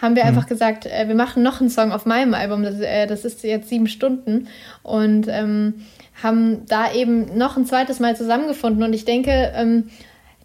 haben 0.00 0.16
wir 0.16 0.24
einfach 0.24 0.46
gesagt, 0.46 0.86
äh, 0.86 1.08
wir 1.08 1.14
machen 1.14 1.42
noch 1.42 1.60
einen 1.60 1.70
Song 1.70 1.92
auf 1.92 2.06
meinem 2.06 2.34
Album, 2.34 2.62
das, 2.62 2.80
äh, 2.80 3.06
das 3.06 3.24
ist 3.24 3.42
jetzt 3.42 3.68
sieben 3.68 3.88
Stunden. 3.88 4.48
Und 4.82 5.26
ähm, 5.28 5.86
haben 6.22 6.66
da 6.66 6.92
eben 6.92 7.36
noch 7.36 7.56
ein 7.56 7.66
zweites 7.66 8.00
Mal 8.00 8.16
zusammengefunden. 8.16 8.82
Und 8.82 8.92
ich 8.92 9.04
denke, 9.04 9.52
ähm, 9.54 9.90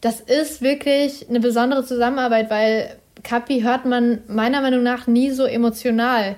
das 0.01 0.19
ist 0.19 0.61
wirklich 0.61 1.29
eine 1.29 1.39
besondere 1.39 1.85
Zusammenarbeit, 1.85 2.49
weil 2.49 2.89
Kapi 3.23 3.61
hört 3.61 3.85
man 3.85 4.19
meiner 4.27 4.61
Meinung 4.61 4.83
nach 4.83 5.07
nie 5.07 5.31
so 5.31 5.45
emotional. 5.45 6.35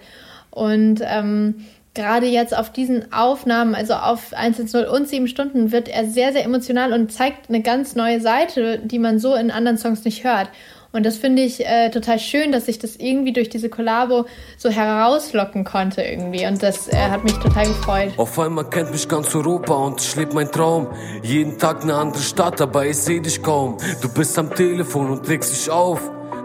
Und 0.51 1.01
ähm, 1.03 1.65
gerade 1.93 2.27
jetzt 2.27 2.55
auf 2.55 2.71
diesen 2.71 3.11
Aufnahmen, 3.11 3.75
also 3.75 3.95
auf 3.95 4.33
110 4.33 4.85
und 4.85 5.07
7 5.07 5.27
Stunden, 5.27 5.71
wird 5.71 5.87
er 5.87 6.05
sehr, 6.05 6.31
sehr 6.31 6.45
emotional 6.45 6.93
und 6.93 7.11
zeigt 7.11 7.49
eine 7.49 7.61
ganz 7.61 7.95
neue 7.95 8.21
Seite, 8.21 8.79
die 8.83 8.99
man 8.99 9.19
so 9.19 9.33
in 9.33 9.51
anderen 9.51 9.77
Songs 9.77 10.05
nicht 10.05 10.23
hört. 10.23 10.49
Und 10.95 11.05
das 11.05 11.17
finde 11.17 11.41
ich 11.41 11.59
äh, 11.59 11.89
total 11.89 12.19
schön, 12.19 12.53
dass 12.53 12.69
ich 12.69 12.79
das 12.79 12.95
irgendwie 12.95 13.33
durch 13.33 13.49
diese 13.49 13.67
Kollabo 13.67 14.27
so 14.55 14.69
herauslocken 14.69 15.65
konnte 15.65 16.01
irgendwie. 16.01 16.47
Und 16.47 16.63
das 16.63 16.87
äh, 16.87 16.95
hat 16.95 17.25
mich 17.25 17.33
total 17.33 17.67
gefreut. 17.67 18.13
Auf 18.15 18.39
einmal 18.39 18.69
kennt 18.69 18.91
mich 18.91 19.05
ganz 19.09 19.35
Europa 19.35 19.73
und 19.73 19.99
ich 19.99 20.15
lebe 20.15 20.33
mein 20.33 20.49
Traum. 20.49 20.87
Jeden 21.21 21.57
Tag 21.57 21.83
eine 21.83 21.95
andere 21.95 22.23
Stadt, 22.23 22.61
aber 22.61 22.85
ich 22.85 22.95
seh 22.95 23.19
dich 23.19 23.43
kaum. 23.43 23.75
Du 24.01 24.07
bist 24.07 24.39
am 24.39 24.55
Telefon 24.55 25.09
und 25.09 25.27
legst 25.27 25.51
dich 25.51 25.69
auf. 25.69 25.99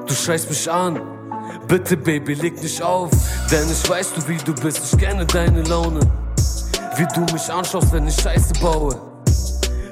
Du 0.09 0.15
schreist 0.15 0.51
mich 0.51 0.69
an. 0.69 1.01
Bitte, 1.69 1.97
Baby, 1.97 2.35
leg 2.35 2.61
nicht 2.61 2.83
auf. 2.83 3.11
Denn 3.53 3.71
ich 3.71 3.89
weiß 3.89 4.15
du, 4.15 4.27
wie 4.27 4.37
du 4.37 4.53
bist. 4.53 4.81
Ich 4.93 4.99
kenne 4.99 5.27
deine 5.27 5.63
Laune. 5.63 6.01
Wie 6.97 7.07
du 7.15 7.21
mich 7.33 7.49
anschaust, 7.49 7.93
wenn 7.93 8.09
ich 8.09 8.17
Scheiße 8.17 8.55
baue. 8.61 9.10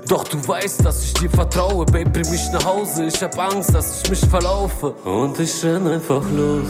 Doch 0.09 0.25
du 0.25 0.49
weißt, 0.49 0.87
dass 0.87 1.05
ich 1.05 1.13
dir 1.13 1.29
vertraue. 1.29 1.85
Baby, 1.85 2.09
bring 2.11 2.31
mich 2.31 2.51
nach 2.51 2.65
Hause. 2.65 3.05
Ich 3.05 3.23
hab 3.23 3.39
Angst, 3.39 3.75
dass 3.75 4.03
ich 4.03 4.11
mich 4.11 4.21
verlaufe. 4.21 4.93
Und 5.05 5.39
ich 5.39 5.63
renn 5.63 5.87
einfach 5.87 6.23
los. 6.31 6.67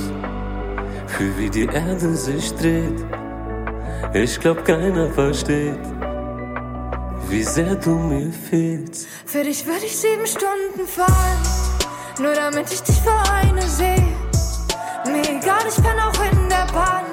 Fühl, 1.07 1.39
wie 1.39 1.49
die 1.49 1.67
Erde 1.67 2.17
sich 2.17 2.53
dreht. 2.55 3.05
Ich 4.13 4.41
glaub, 4.41 4.65
keiner 4.65 5.11
versteht, 5.13 5.79
wie 7.29 7.43
sehr 7.45 7.77
du 7.77 7.91
mir 7.91 8.33
fehlst. 8.33 9.07
Für 9.27 9.45
dich 9.45 9.65
würde 9.67 9.85
ich 9.85 9.97
sieben 9.97 10.27
Stunden 10.27 10.89
fahren, 10.89 11.43
nur 12.19 12.35
damit 12.35 12.73
ich 12.73 12.83
dich 12.83 12.97
für 12.97 13.33
eine 13.33 13.63
sehe. 13.63 14.17
Mir 15.07 15.23
egal, 15.23 15.63
ich 15.69 15.83
kann 15.83 15.99
auch 16.01 16.33
in 16.33 16.49
der 16.49 16.67
Bahn, 16.73 17.05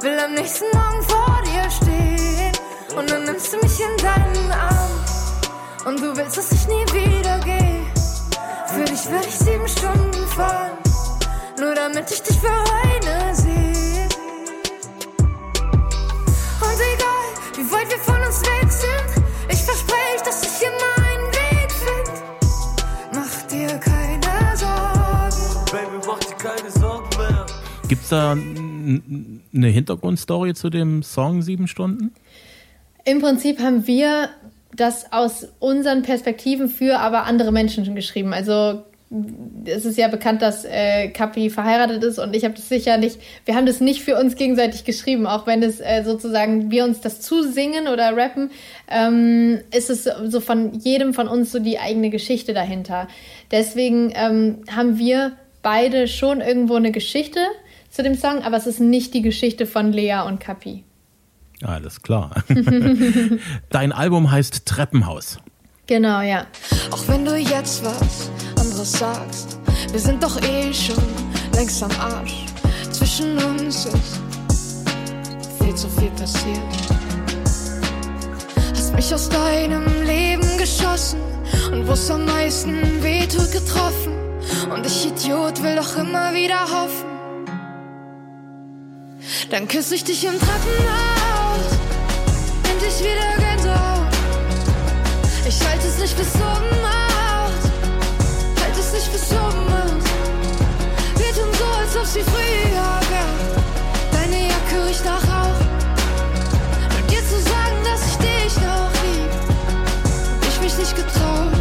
will 0.00 0.18
am 0.24 0.34
nächsten 0.34 0.66
Morgen 0.72 1.02
vor 1.02 1.42
dir 1.44 1.70
stehen. 1.70 2.52
Und 2.96 3.10
dann 3.10 3.24
nimmst 3.24 3.52
du 3.52 3.58
mich 3.58 3.80
in 3.80 3.96
deinen 3.96 4.52
Arm 4.52 4.73
und 5.86 6.00
du 6.00 6.16
willst, 6.16 6.36
dass 6.36 6.52
ich 6.52 6.66
nie 6.66 6.84
wieder 6.92 7.38
gehe. 7.40 7.80
Für 8.66 8.84
dich 8.84 9.06
würde 9.10 9.26
ich 9.28 9.34
sieben 9.36 9.68
Stunden 9.68 10.26
fahren, 10.28 10.78
nur 11.60 11.74
damit 11.74 12.10
ich 12.10 12.22
dich 12.22 12.38
für 12.38 12.48
eine 12.50 13.34
sehe. 13.34 14.08
Und 16.60 16.80
egal, 16.94 17.26
wie 17.56 17.70
weit 17.72 17.88
wir 17.90 17.98
von 17.98 18.20
uns 18.22 18.40
weg 18.42 18.70
sind, 18.72 19.24
ich 19.50 19.62
verspreche, 19.62 20.24
dass 20.24 20.42
ich 20.42 20.66
immer 20.66 21.08
einen 21.08 21.26
Weg 21.32 21.72
finde. 21.72 22.22
Mach 23.12 23.42
dir 23.48 23.78
keine 23.78 24.56
Sorgen. 24.56 25.64
Baby, 25.70 26.06
mach 26.06 26.18
dir 26.18 26.36
keine 26.36 26.70
Sorgen 26.70 27.08
mehr. 27.18 27.46
Gibt's 27.88 28.08
da 28.08 28.32
n- 28.32 29.42
eine 29.54 29.68
Hintergrundstory 29.68 30.54
zu 30.54 30.70
dem 30.70 31.02
Song 31.02 31.42
Sieben 31.42 31.68
Stunden? 31.68 32.12
Im 33.04 33.20
Prinzip 33.20 33.60
haben 33.60 33.86
wir 33.86 34.30
das 34.76 35.12
aus 35.12 35.48
unseren 35.60 36.02
Perspektiven 36.02 36.68
für 36.68 36.98
aber 36.98 37.24
andere 37.24 37.52
Menschen 37.52 37.94
geschrieben. 37.94 38.32
Also 38.32 38.82
es 39.64 39.84
ist 39.84 39.96
ja 39.96 40.08
bekannt, 40.08 40.42
dass 40.42 40.64
äh, 40.64 41.08
Kapi 41.08 41.50
verheiratet 41.50 42.02
ist 42.02 42.18
und 42.18 42.34
ich 42.34 42.44
habe 42.44 42.54
das 42.54 42.68
sicher 42.68 42.96
nicht, 42.96 43.20
wir 43.44 43.54
haben 43.54 43.66
das 43.66 43.80
nicht 43.80 44.02
für 44.02 44.18
uns 44.18 44.34
gegenseitig 44.34 44.84
geschrieben, 44.84 45.26
auch 45.26 45.46
wenn 45.46 45.62
es 45.62 45.80
äh, 45.80 46.02
sozusagen 46.04 46.70
wir 46.70 46.84
uns 46.84 47.00
das 47.00 47.20
zusingen 47.20 47.86
oder 47.86 48.16
rappen, 48.16 48.50
ähm, 48.90 49.60
ist 49.72 49.90
es 49.90 50.04
so 50.04 50.40
von 50.40 50.72
jedem 50.80 51.14
von 51.14 51.28
uns 51.28 51.52
so 51.52 51.60
die 51.60 51.78
eigene 51.78 52.10
Geschichte 52.10 52.54
dahinter. 52.54 53.08
Deswegen 53.50 54.12
ähm, 54.16 54.62
haben 54.74 54.98
wir 54.98 55.32
beide 55.62 56.08
schon 56.08 56.40
irgendwo 56.40 56.74
eine 56.74 56.90
Geschichte 56.90 57.40
zu 57.90 58.02
dem 58.02 58.16
Song, 58.16 58.42
aber 58.42 58.56
es 58.56 58.66
ist 58.66 58.80
nicht 58.80 59.14
die 59.14 59.22
Geschichte 59.22 59.66
von 59.66 59.92
Lea 59.92 60.22
und 60.26 60.40
Kapi. 60.40 60.82
Alles 61.64 62.02
klar. 62.02 62.30
Dein 63.70 63.92
Album 63.92 64.30
heißt 64.30 64.66
Treppenhaus. 64.66 65.38
Genau, 65.86 66.20
ja. 66.20 66.46
Auch 66.90 67.08
wenn 67.08 67.24
du 67.24 67.36
jetzt 67.36 67.84
was 67.84 68.30
anderes 68.58 68.92
sagst, 68.92 69.58
wir 69.90 70.00
sind 70.00 70.22
doch 70.22 70.40
eh 70.42 70.72
schon 70.72 71.02
längst 71.54 71.82
am 71.82 71.90
Arsch. 72.00 72.46
Zwischen 72.90 73.36
uns 73.38 73.86
ist 73.86 74.20
viel 75.62 75.74
zu 75.74 75.88
viel 75.88 76.10
passiert. 76.10 76.58
Hast 78.74 78.94
mich 78.94 79.12
aus 79.14 79.28
deinem 79.28 79.84
Leben 80.04 80.58
geschossen 80.58 81.20
und 81.72 81.86
wo's 81.88 82.10
am 82.10 82.24
meisten 82.24 83.02
wehtut 83.02 83.52
getroffen. 83.52 84.12
Und 84.70 84.86
ich 84.86 85.06
Idiot 85.06 85.62
will 85.62 85.76
doch 85.76 85.96
immer 85.96 86.34
wieder 86.34 86.60
hoffen. 86.62 87.14
Dann 89.50 89.68
küsse 89.68 89.94
ich 89.94 90.04
dich 90.04 90.24
im 90.24 90.38
Treppenhaus, 90.38 91.23
endlich 92.94 93.12
wieder 93.12 93.36
Gänsehaut. 93.38 94.08
Ich 95.46 95.66
halte 95.66 95.86
es 95.86 95.98
nicht 95.98 96.16
bis 96.16 96.34
oben 96.36 96.84
aus, 96.84 97.70
halte 98.62 98.80
es 98.80 98.92
nicht 98.92 99.12
bis 99.12 99.30
oben 99.32 99.72
aus. 99.72 100.04
Wir 101.16 101.42
tun 101.42 101.52
so, 101.58 101.64
als 101.64 101.96
ob 101.96 102.06
sie 102.06 102.20
früher 102.20 103.00
wäre. 103.10 103.62
Deine 104.12 104.48
Jacke 104.48 104.88
riecht 104.88 105.04
nach 105.04 105.22
Rauch. 105.22 105.60
Und 106.96 107.10
dir 107.10 107.20
zu 107.20 107.40
sagen, 107.40 107.76
dass 107.84 108.06
ich 108.06 108.16
dich 108.16 108.56
noch 108.56 108.90
lieb, 109.02 110.48
ich 110.48 110.60
mich 110.60 110.78
nicht 110.78 110.96
getraut. 110.96 111.52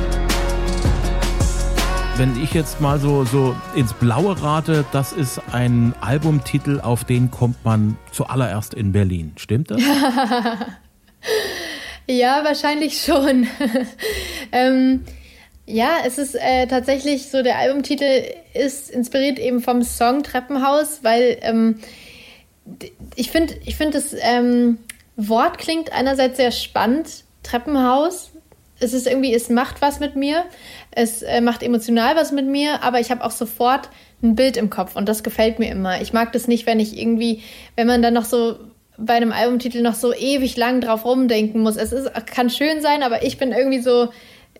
Wenn 2.15 2.41
ich 2.41 2.53
jetzt 2.53 2.79
mal 2.79 2.99
so, 2.99 3.25
so 3.25 3.55
ins 3.75 3.93
Blaue 3.93 4.39
rate, 4.41 4.85
das 4.91 5.11
ist 5.11 5.41
ein 5.51 5.95
Albumtitel, 5.99 6.79
auf 6.79 7.03
den 7.03 7.31
kommt 7.31 7.65
man 7.65 7.97
zuallererst 8.11 8.75
in 8.75 8.91
Berlin. 8.91 9.33
Stimmt 9.35 9.71
das? 9.71 9.81
Ja, 12.07 12.43
wahrscheinlich 12.43 13.01
schon. 13.01 13.47
ähm, 14.51 15.05
ja, 15.65 15.99
es 16.05 16.17
ist 16.17 16.35
äh, 16.35 16.67
tatsächlich 16.67 17.29
so, 17.29 17.41
der 17.41 17.57
Albumtitel 17.57 18.23
ist 18.53 18.89
inspiriert 18.89 19.39
eben 19.39 19.61
vom 19.61 19.83
Song 19.83 20.23
Treppenhaus, 20.23 20.99
weil 21.03 21.37
ähm, 21.41 21.79
ich 23.15 23.31
finde, 23.31 23.55
ich 23.65 23.77
finde 23.77 23.93
das 23.93 24.13
ähm, 24.19 24.79
Wort 25.15 25.57
klingt 25.57 25.93
einerseits 25.93 26.37
sehr 26.37 26.51
spannend, 26.51 27.23
Treppenhaus. 27.43 28.31
Es 28.79 28.93
ist 28.93 29.07
irgendwie, 29.07 29.33
es 29.33 29.49
macht 29.49 29.81
was 29.81 30.01
mit 30.01 30.17
mir, 30.17 30.43
es 30.91 31.21
äh, 31.21 31.39
macht 31.39 31.63
emotional 31.63 32.17
was 32.17 32.33
mit 32.33 32.45
mir, 32.45 32.83
aber 32.83 32.99
ich 32.99 33.11
habe 33.11 33.23
auch 33.23 33.31
sofort 33.31 33.89
ein 34.21 34.35
Bild 34.35 34.57
im 34.57 34.69
Kopf 34.69 34.95
und 34.97 35.07
das 35.07 35.23
gefällt 35.23 35.59
mir 35.59 35.71
immer. 35.71 36.01
Ich 36.01 36.11
mag 36.11 36.33
das 36.33 36.47
nicht, 36.47 36.65
wenn 36.65 36.79
ich 36.81 36.97
irgendwie, 36.97 37.43
wenn 37.75 37.87
man 37.87 38.01
dann 38.01 38.13
noch 38.13 38.25
so 38.25 38.57
bei 38.97 39.13
einem 39.13 39.31
Albumtitel 39.31 39.81
noch 39.81 39.95
so 39.95 40.13
ewig 40.13 40.55
lang 40.57 40.81
drauf 40.81 41.05
rumdenken 41.05 41.61
muss. 41.61 41.77
Es 41.77 41.91
ist, 41.91 42.09
kann 42.27 42.49
schön 42.49 42.81
sein, 42.81 43.03
aber 43.03 43.23
ich 43.23 43.37
bin 43.37 43.51
irgendwie 43.51 43.81
so 43.81 44.09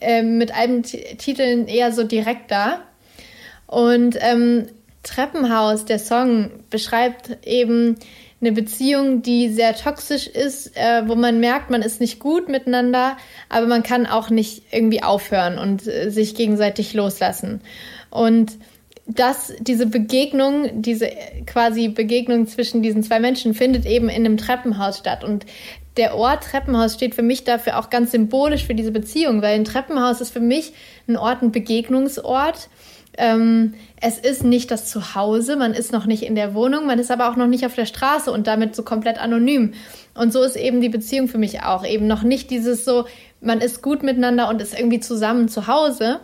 äh, 0.02 0.24
mit 0.24 0.56
Albumtiteln 0.56 1.68
eher 1.68 1.92
so 1.92 2.04
direkt 2.04 2.52
da. 2.52 2.82
Und 3.68 4.18
ähm, 4.20 4.68
Treppenhaus, 5.04 5.86
der 5.86 6.00
Song, 6.00 6.52
beschreibt 6.70 7.38
eben 7.46 7.98
eine 8.42 8.52
Beziehung, 8.52 9.22
die 9.22 9.50
sehr 9.50 9.75
toxisch 9.75 10.28
ist, 10.28 10.75
äh, 10.75 11.08
wo 11.08 11.16
man 11.16 11.40
merkt, 11.40 11.70
man 11.70 11.82
ist 11.82 12.02
nicht 12.02 12.20
gut 12.20 12.50
miteinander, 12.50 13.18
aber 13.50 13.68
man 13.68 13.84
kann 13.84 14.06
auch 14.06 14.30
nicht 14.30 14.63
irgendwie 14.72 15.02
aufhören 15.02 15.58
und 15.58 15.88
äh, 15.88 16.10
sich 16.10 16.36
gegenseitig 16.36 16.94
loslassen. 16.94 17.62
Und 18.10 18.58
dass 19.06 19.54
diese 19.60 19.86
Begegnung, 19.86 20.82
diese 20.82 21.10
quasi 21.46 21.89
Begegnung 21.89 22.48
zwischen 22.48 22.82
diesen 22.82 23.04
zwei 23.04 23.20
Menschen 23.20 23.54
findet 23.54 23.86
eben 23.86 24.08
in 24.08 24.26
einem 24.26 24.38
Treppenhaus 24.38 24.98
statt. 24.98 25.24
Und 25.24 25.46
der 25.98 26.16
Ort 26.16 26.46
Treppenhaus 26.46 26.94
steht 26.94 27.13
für 27.13 27.22
mich 27.22 27.44
dafür 27.44 27.78
auch 27.78 27.89
ganz 27.89 28.12
symbolisch 28.12 28.66
für 28.66 28.76
diese 28.76 28.92
Beziehung, 28.92 29.42
weil 29.42 29.56
ein 29.56 29.66
Treppenhaus 29.66 30.22
ist 30.22 30.32
für 30.32 30.39
mich 30.39 30.74
ein 31.08 31.18
Ort, 31.18 31.42
ein 31.42 31.52
Begegnungsort. 31.52 32.70
Ähm, 33.16 33.76
es 34.02 34.18
ist 34.18 34.44
nicht 34.44 34.72
das 34.72 34.89
Zuhause, 34.89 35.56
man 35.56 35.74
ist 35.74 35.92
noch 35.92 36.08
nicht 36.08 36.24
in 36.24 36.34
der 36.34 36.56
Wohnung, 36.56 36.88
man 36.88 36.98
ist 36.98 37.12
aber 37.12 37.30
auch 37.30 37.36
noch 37.36 37.46
nicht 37.46 37.66
auf 37.66 37.76
der 37.76 37.86
Straße 37.86 38.32
und 38.32 38.48
damit 38.48 38.76
so 38.76 38.82
komplett 38.84 39.20
anonym. 39.20 39.74
Und 40.16 40.34
so 40.34 40.42
ist 40.42 40.56
eben 40.56 40.82
die 40.82 40.89
Beziehung 40.89 41.28
für 41.28 41.38
mich 41.38 41.62
auch. 41.62 41.86
Eben 41.86 42.08
noch 42.08 42.24
nicht 42.24 42.50
dieses 42.50 42.86
so, 42.86 43.06
man 43.39 43.60
ist 43.60 43.84
gut 43.84 44.02
miteinander 44.02 44.50
und 44.50 44.62
ist 44.62 44.78
irgendwie 44.78 45.00
zusammen 45.00 45.48
zu 45.48 45.68
Hause, 45.68 46.22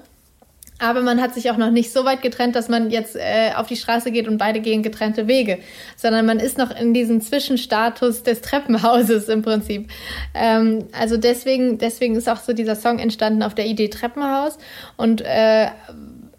aber 0.80 1.02
man 1.02 1.22
hat 1.22 1.34
sich 1.34 1.52
auch 1.52 1.58
noch 1.58 1.72
nicht 1.72 1.92
so 1.92 2.06
weit 2.06 2.22
getrennt, 2.22 2.56
dass 2.56 2.70
man 2.70 2.90
jetzt 2.90 3.16
äh, 3.16 3.52
auf 3.56 3.68
die 3.68 3.76
Straße 3.76 4.12
geht 4.12 4.28
und 4.28 4.38
beide 4.38 4.62
gehen 4.62 4.82
getrennte 4.82 5.28
Wege, 5.28 5.60
sondern 5.96 6.26
man 6.26 6.40
ist 6.40 6.58
noch 6.58 6.72
in 6.72 6.94
diesem 6.94 7.22
Zwischenstatus 7.22 8.24
des 8.24 8.42
Treppenhauses 8.42 9.28
im 9.28 9.42
Prinzip. 9.42 9.90
Ähm, 10.34 10.86
also 10.98 11.18
deswegen, 11.18 11.78
deswegen 11.78 12.16
ist 12.16 12.30
auch 12.30 12.38
so 12.38 12.54
dieser 12.54 12.76
Song 12.76 13.00
entstanden 13.00 13.44
auf 13.44 13.54
der 13.54 13.66
Idee 13.66 13.90
Treppenhaus 13.90 14.58
und 14.96 15.22
äh, 15.22 15.68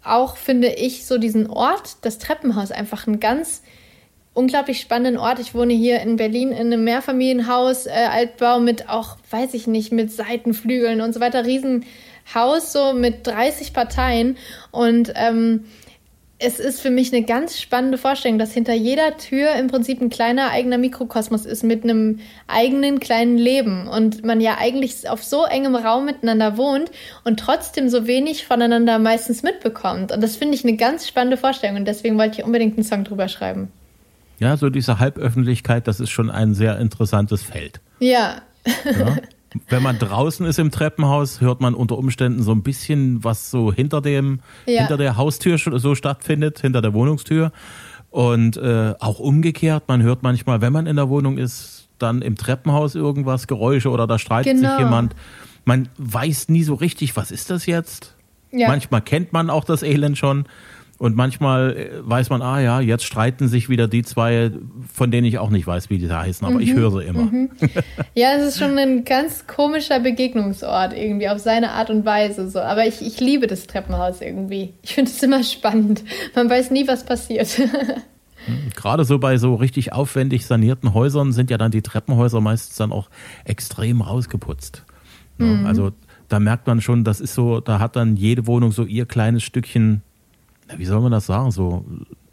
auch 0.03 0.35
finde 0.37 0.69
ich 0.69 1.05
so 1.05 1.19
diesen 1.19 1.47
Ort, 1.47 1.97
das 2.01 2.17
Treppenhaus, 2.17 2.71
einfach 2.71 3.05
ein 3.05 3.19
ganz 3.19 3.61
unglaublich 4.33 4.79
spannenden 4.79 5.17
Ort. 5.17 5.39
Ich 5.39 5.53
wohne 5.53 5.73
hier 5.73 6.01
in 6.01 6.15
Berlin 6.15 6.51
in 6.51 6.67
einem 6.67 6.83
Mehrfamilienhaus, 6.83 7.85
äh, 7.85 7.91
Altbau 7.91 8.59
mit 8.59 8.89
auch, 8.89 9.17
weiß 9.29 9.53
ich 9.53 9.67
nicht, 9.67 9.91
mit 9.91 10.11
Seitenflügeln 10.11 11.01
und 11.01 11.13
so 11.13 11.19
weiter, 11.19 11.45
riesen 11.45 11.85
Haus 12.33 12.71
so 12.73 12.93
mit 12.93 13.27
30 13.27 13.73
Parteien 13.73 14.37
und 14.71 15.13
ähm, 15.15 15.65
es 16.43 16.59
ist 16.59 16.81
für 16.81 16.89
mich 16.89 17.13
eine 17.13 17.23
ganz 17.23 17.61
spannende 17.61 17.99
Vorstellung, 17.99 18.39
dass 18.39 18.51
hinter 18.51 18.73
jeder 18.73 19.15
Tür 19.17 19.53
im 19.53 19.67
Prinzip 19.67 20.01
ein 20.01 20.09
kleiner 20.09 20.49
eigener 20.49 20.79
Mikrokosmos 20.79 21.45
ist 21.45 21.63
mit 21.63 21.83
einem 21.83 22.19
eigenen 22.47 22.99
kleinen 22.99 23.37
Leben 23.37 23.87
und 23.87 24.25
man 24.25 24.41
ja 24.41 24.57
eigentlich 24.59 25.07
auf 25.07 25.23
so 25.23 25.45
engem 25.45 25.75
Raum 25.75 26.05
miteinander 26.05 26.57
wohnt 26.57 26.89
und 27.23 27.39
trotzdem 27.39 27.89
so 27.89 28.07
wenig 28.07 28.47
voneinander 28.47 28.97
meistens 28.97 29.43
mitbekommt. 29.43 30.11
Und 30.11 30.21
das 30.21 30.35
finde 30.35 30.55
ich 30.55 30.63
eine 30.63 30.77
ganz 30.77 31.07
spannende 31.07 31.37
Vorstellung 31.37 31.75
und 31.75 31.87
deswegen 31.87 32.17
wollte 32.17 32.39
ich 32.39 32.45
unbedingt 32.45 32.75
einen 32.75 32.85
Song 32.85 33.03
drüber 33.03 33.27
schreiben. 33.27 33.71
Ja, 34.39 34.57
so 34.57 34.71
diese 34.71 34.97
Halböffentlichkeit, 34.97 35.87
das 35.87 35.99
ist 35.99 36.09
schon 36.09 36.31
ein 36.31 36.55
sehr 36.55 36.79
interessantes 36.79 37.43
Feld. 37.43 37.79
Ja. 37.99 38.41
ja. 38.65 39.17
Wenn 39.67 39.83
man 39.83 39.99
draußen 39.99 40.45
ist 40.45 40.59
im 40.59 40.71
Treppenhaus, 40.71 41.41
hört 41.41 41.59
man 41.59 41.73
unter 41.73 41.97
Umständen 41.97 42.41
so 42.41 42.53
ein 42.53 42.63
bisschen, 42.63 43.23
was 43.23 43.51
so 43.51 43.73
hinter 43.73 44.01
dem, 44.01 44.39
ja. 44.65 44.79
hinter 44.79 44.97
der 44.97 45.17
Haustür 45.17 45.57
so 45.57 45.95
stattfindet, 45.95 46.59
hinter 46.59 46.81
der 46.81 46.93
Wohnungstür. 46.93 47.51
Und 48.09 48.57
äh, 48.57 48.93
auch 48.99 49.19
umgekehrt, 49.19 49.85
man 49.87 50.01
hört 50.03 50.23
manchmal, 50.23 50.61
wenn 50.61 50.73
man 50.73 50.87
in 50.87 50.95
der 50.95 51.09
Wohnung 51.09 51.37
ist, 51.37 51.89
dann 51.97 52.21
im 52.21 52.35
Treppenhaus 52.35 52.95
irgendwas, 52.95 53.47
Geräusche 53.47 53.89
oder 53.89 54.07
da 54.07 54.19
streitet 54.19 54.55
genau. 54.55 54.69
sich 54.69 54.79
jemand. 54.79 55.15
Man 55.65 55.89
weiß 55.97 56.49
nie 56.49 56.63
so 56.63 56.73
richtig, 56.73 57.15
was 57.15 57.31
ist 57.31 57.49
das 57.49 57.65
jetzt? 57.65 58.15
Ja. 58.51 58.67
Manchmal 58.67 59.01
kennt 59.01 59.33
man 59.33 59.49
auch 59.49 59.63
das 59.63 59.83
Elend 59.83 60.17
schon. 60.17 60.45
Und 61.01 61.15
manchmal 61.15 61.75
äh, 61.75 61.89
weiß 62.07 62.29
man, 62.29 62.43
ah 62.43 62.59
ja, 62.59 62.79
jetzt 62.79 63.05
streiten 63.05 63.47
sich 63.47 63.69
wieder 63.69 63.87
die 63.87 64.03
zwei, 64.03 64.51
von 64.93 65.09
denen 65.09 65.25
ich 65.25 65.39
auch 65.39 65.49
nicht 65.49 65.65
weiß, 65.65 65.89
wie 65.89 65.97
die 65.97 66.07
da 66.07 66.21
heißen, 66.21 66.45
aber 66.45 66.57
mhm, 66.57 66.61
ich 66.61 66.75
höre 66.75 66.91
sie 66.91 67.01
immer. 67.05 67.23
Mhm. 67.23 67.49
Ja, 68.13 68.33
es 68.37 68.49
ist 68.49 68.59
schon 68.59 68.77
ein 68.77 69.03
ganz 69.03 69.47
komischer 69.47 69.99
Begegnungsort 69.99 70.93
irgendwie 70.93 71.27
auf 71.27 71.39
seine 71.39 71.71
Art 71.71 71.89
und 71.89 72.05
Weise 72.05 72.47
so. 72.51 72.59
Aber 72.59 72.85
ich, 72.85 73.01
ich 73.01 73.19
liebe 73.19 73.47
das 73.47 73.65
Treppenhaus 73.65 74.21
irgendwie. 74.21 74.75
Ich 74.83 74.93
finde 74.93 75.09
es 75.09 75.23
immer 75.23 75.43
spannend. 75.43 76.03
Man 76.35 76.51
weiß 76.51 76.69
nie, 76.69 76.87
was 76.87 77.03
passiert. 77.03 77.47
Hm, 78.45 78.69
gerade 78.75 79.03
so 79.03 79.17
bei 79.17 79.37
so 79.37 79.55
richtig 79.55 79.93
aufwendig 79.93 80.45
sanierten 80.45 80.93
Häusern 80.93 81.31
sind 81.31 81.49
ja 81.49 81.57
dann 81.57 81.71
die 81.71 81.81
Treppenhäuser 81.81 82.41
meistens 82.41 82.77
dann 82.77 82.91
auch 82.91 83.09
extrem 83.43 84.01
rausgeputzt. 84.01 84.83
Mhm. 85.39 85.65
Also 85.65 85.93
da 86.27 86.39
merkt 86.39 86.67
man 86.67 86.79
schon, 86.79 87.03
das 87.03 87.21
ist 87.21 87.33
so, 87.33 87.59
da 87.59 87.79
hat 87.79 87.95
dann 87.95 88.17
jede 88.17 88.45
Wohnung 88.45 88.71
so 88.71 88.83
ihr 88.83 89.07
kleines 89.07 89.41
Stückchen 89.41 90.03
wie 90.77 90.85
soll 90.85 91.01
man 91.01 91.11
das 91.11 91.25
sagen, 91.25 91.51
so, 91.51 91.85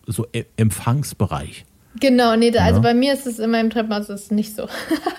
so 0.06 0.26
e-, 0.32 0.44
Empfangsbereich. 0.56 1.64
Genau, 2.00 2.36
nee, 2.36 2.50
da, 2.50 2.60
also 2.60 2.60
ja. 2.60 2.66
also 2.66 2.82
bei 2.82 2.94
mir 2.94 3.12
ist 3.12 3.26
es 3.26 3.38
in 3.38 3.50
meinem 3.50 3.70
Treppenhaus 3.70 4.08
ist 4.08 4.30
nicht 4.30 4.54
so. 4.54 4.68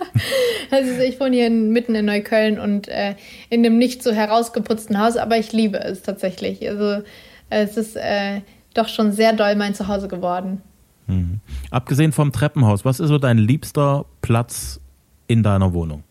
also 0.71 1.01
ich 1.01 1.19
wohne 1.19 1.35
hier 1.35 1.49
mitten 1.49 1.95
in 1.95 2.05
Neukölln 2.05 2.59
und 2.59 2.87
äh, 2.87 3.15
in 3.49 3.65
einem 3.65 3.77
nicht 3.77 4.03
so 4.03 4.11
herausgeputzten 4.11 4.99
Haus, 4.99 5.17
aber 5.17 5.37
ich 5.37 5.51
liebe 5.51 5.79
es 5.79 6.03
tatsächlich. 6.03 6.67
Also 6.67 7.03
es 7.49 7.77
ist 7.77 7.95
äh, 7.95 8.41
doch 8.73 8.87
schon 8.87 9.11
sehr 9.11 9.33
doll 9.33 9.55
mein 9.55 9.73
Zuhause 9.73 10.07
geworden. 10.07 10.61
Mhm. 11.07 11.39
Abgesehen 11.71 12.11
vom 12.11 12.31
Treppenhaus, 12.31 12.85
was 12.85 12.99
ist 12.99 13.09
so 13.09 13.17
dein 13.17 13.37
liebster 13.37 14.05
Platz 14.21 14.79
in 15.27 15.43
deiner 15.43 15.73
Wohnung? 15.73 16.03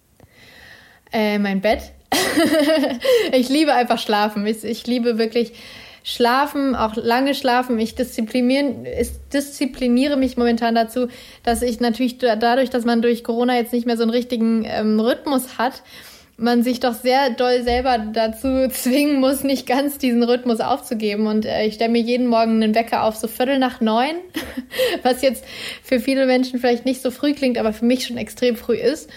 Äh, 1.13 1.39
mein 1.39 1.61
Bett. 1.61 1.93
ich 3.33 3.49
liebe 3.49 3.73
einfach 3.73 3.99
schlafen. 3.99 4.47
Ich, 4.47 4.65
ich 4.65 4.87
liebe 4.87 5.19
wirklich 5.19 5.53
Schlafen, 6.09 6.75
auch 6.75 6.97
lange 6.97 7.35
schlafen. 7.35 7.79
Ich 7.79 7.95
disziplinieren, 7.95 8.87
diszipliniere 9.31 10.17
mich 10.17 10.39
momentan 10.39 10.75
dazu, 10.75 11.09
dass 11.43 11.61
ich 11.61 11.81
natürlich 11.81 12.17
dadurch, 12.17 12.71
dass 12.71 12.87
man 12.87 13.03
durch 13.03 13.23
Corona 13.23 13.57
jetzt 13.57 13.75
nicht 13.75 13.85
mehr 13.85 13.99
so 13.99 14.05
einen 14.05 14.11
richtigen 14.11 14.65
ähm, 14.65 14.99
Rhythmus 14.99 15.59
hat, 15.59 15.83
man 16.39 16.63
sich 16.63 16.81
doch 16.81 16.95
sehr 16.95 17.29
doll 17.29 17.63
selber 17.63 17.99
dazu 17.99 18.69
zwingen 18.71 19.21
muss, 19.21 19.45
nicht 19.45 19.67
ganz 19.67 19.99
diesen 19.99 20.23
Rhythmus 20.23 20.61
aufzugeben. 20.61 21.27
Und 21.27 21.45
äh, 21.45 21.67
ich 21.67 21.75
stelle 21.75 21.91
mir 21.91 22.01
jeden 22.01 22.29
Morgen 22.29 22.63
einen 22.63 22.75
Wecker 22.75 23.05
auf, 23.05 23.17
so 23.17 23.29
Viertel 23.29 23.59
nach 23.59 23.83
neun, 23.83 24.15
was 25.03 25.21
jetzt 25.21 25.45
für 25.83 26.01
viele 26.01 26.25
Menschen 26.25 26.59
vielleicht 26.59 26.87
nicht 26.87 27.03
so 27.03 27.11
früh 27.11 27.35
klingt, 27.35 27.59
aber 27.59 27.75
für 27.75 27.85
mich 27.85 28.07
schon 28.07 28.17
extrem 28.17 28.57
früh 28.57 28.77
ist. 28.77 29.11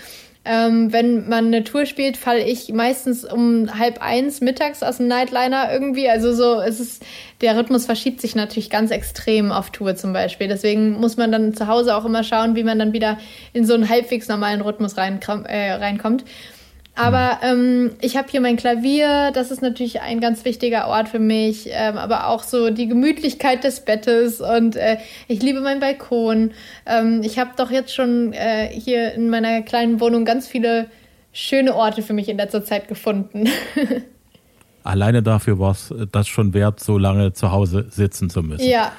Ähm, 0.43 0.91
wenn 0.91 1.29
man 1.29 1.47
eine 1.47 1.63
Tour 1.63 1.85
spielt, 1.85 2.17
falle 2.17 2.43
ich 2.43 2.69
meistens 2.73 3.23
um 3.23 3.77
halb 3.77 4.01
eins 4.01 4.41
mittags 4.41 4.81
aus 4.81 4.97
dem 4.97 5.07
Nightliner 5.07 5.71
irgendwie. 5.71 6.09
Also 6.09 6.33
so, 6.33 6.59
es 6.59 6.79
ist, 6.79 7.03
der 7.41 7.55
Rhythmus 7.55 7.85
verschiebt 7.85 8.19
sich 8.19 8.33
natürlich 8.33 8.71
ganz 8.71 8.89
extrem 8.89 9.51
auf 9.51 9.69
Tour 9.69 9.95
zum 9.95 10.13
Beispiel. 10.13 10.47
Deswegen 10.47 10.93
muss 10.99 11.15
man 11.15 11.31
dann 11.31 11.53
zu 11.53 11.67
Hause 11.67 11.95
auch 11.95 12.05
immer 12.05 12.23
schauen, 12.23 12.55
wie 12.55 12.63
man 12.63 12.79
dann 12.79 12.91
wieder 12.91 13.19
in 13.53 13.65
so 13.67 13.75
einen 13.75 13.87
halbwegs 13.87 14.27
normalen 14.27 14.61
Rhythmus 14.61 14.97
rein, 14.97 15.19
äh, 15.45 15.73
reinkommt. 15.73 16.25
Aber 16.95 17.39
ähm, 17.41 17.91
ich 18.01 18.17
habe 18.17 18.27
hier 18.29 18.41
mein 18.41 18.57
Klavier, 18.57 19.31
das 19.33 19.49
ist 19.49 19.61
natürlich 19.61 20.01
ein 20.01 20.19
ganz 20.19 20.43
wichtiger 20.43 20.87
Ort 20.87 21.07
für 21.07 21.19
mich, 21.19 21.69
ähm, 21.71 21.97
aber 21.97 22.27
auch 22.27 22.43
so 22.43 22.69
die 22.69 22.87
Gemütlichkeit 22.87 23.63
des 23.63 23.79
Bettes 23.85 24.41
und 24.41 24.75
äh, 24.75 24.97
ich 25.27 25.41
liebe 25.41 25.61
meinen 25.61 25.79
Balkon. 25.79 26.51
Ähm, 26.85 27.21
ich 27.23 27.39
habe 27.39 27.51
doch 27.55 27.71
jetzt 27.71 27.95
schon 27.95 28.33
äh, 28.33 28.67
hier 28.67 29.13
in 29.13 29.29
meiner 29.29 29.61
kleinen 29.61 30.01
Wohnung 30.01 30.25
ganz 30.25 30.47
viele 30.47 30.87
schöne 31.31 31.75
Orte 31.75 32.01
für 32.01 32.13
mich 32.13 32.27
in 32.27 32.37
letzter 32.37 32.63
Zeit 32.63 32.89
gefunden. 32.89 33.47
Alleine 34.83 35.23
dafür 35.23 35.59
war 35.59 35.71
es 35.71 35.93
das 36.11 36.27
schon 36.27 36.53
wert, 36.53 36.79
so 36.79 36.97
lange 36.97 37.33
zu 37.33 37.51
Hause 37.51 37.85
sitzen 37.89 38.29
zu 38.29 38.41
müssen. 38.41 38.67
Ja. 38.67 38.91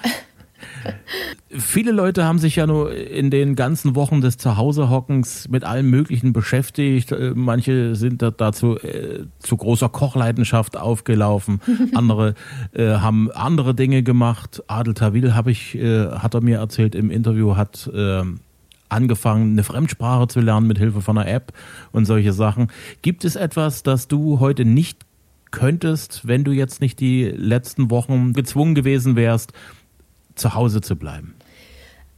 Viele 1.49 1.93
Leute 1.93 2.25
haben 2.25 2.39
sich 2.39 2.57
ja 2.57 2.67
nur 2.67 2.95
in 2.95 3.31
den 3.31 3.55
ganzen 3.57 3.95
Wochen 3.95 4.21
des 4.21 4.39
Zuhausehockens 4.39 5.49
mit 5.49 5.65
allem 5.65 5.91
Möglichen 5.91 6.33
beschäftigt. 6.33 7.13
Äh, 7.13 7.33
manche 7.35 7.95
sind 7.95 8.23
dazu 8.23 8.79
äh, 8.79 9.25
zu 9.39 9.57
großer 9.57 9.89
Kochleidenschaft 9.89 10.77
aufgelaufen. 10.77 11.61
Andere 11.95 12.35
äh, 12.73 12.95
haben 12.95 13.31
andere 13.31 13.75
Dinge 13.75 14.03
gemacht. 14.03 14.63
Adel 14.67 14.95
Tawil 14.95 15.35
habe 15.35 15.51
ich, 15.51 15.75
äh, 15.75 16.09
hat 16.09 16.35
er 16.35 16.41
mir 16.41 16.59
erzählt 16.59 16.95
im 16.95 17.11
Interview, 17.11 17.57
hat 17.57 17.91
äh, 17.93 18.23
angefangen, 18.89 19.53
eine 19.53 19.65
Fremdsprache 19.65 20.29
zu 20.29 20.41
lernen 20.41 20.67
mit 20.67 20.79
Hilfe 20.79 21.01
von 21.01 21.19
einer 21.19 21.29
App 21.29 21.53
und 21.91 22.05
solche 22.05 22.33
Sachen. 22.33 22.69
Gibt 23.01 23.25
es 23.25 23.37
etwas, 23.37 23.83
das 23.83 24.07
du 24.07 24.39
heute 24.39 24.65
nicht 24.65 25.07
könntest, 25.51 26.27
wenn 26.27 26.45
du 26.45 26.51
jetzt 26.51 26.81
nicht 26.81 26.99
die 26.99 27.25
letzten 27.25 27.91
Wochen 27.91 28.33
gezwungen 28.33 28.75
gewesen 28.75 29.17
wärst, 29.17 29.53
zu 30.35 30.55
Hause 30.55 30.81
zu 30.81 30.97
bleiben? 30.97 31.35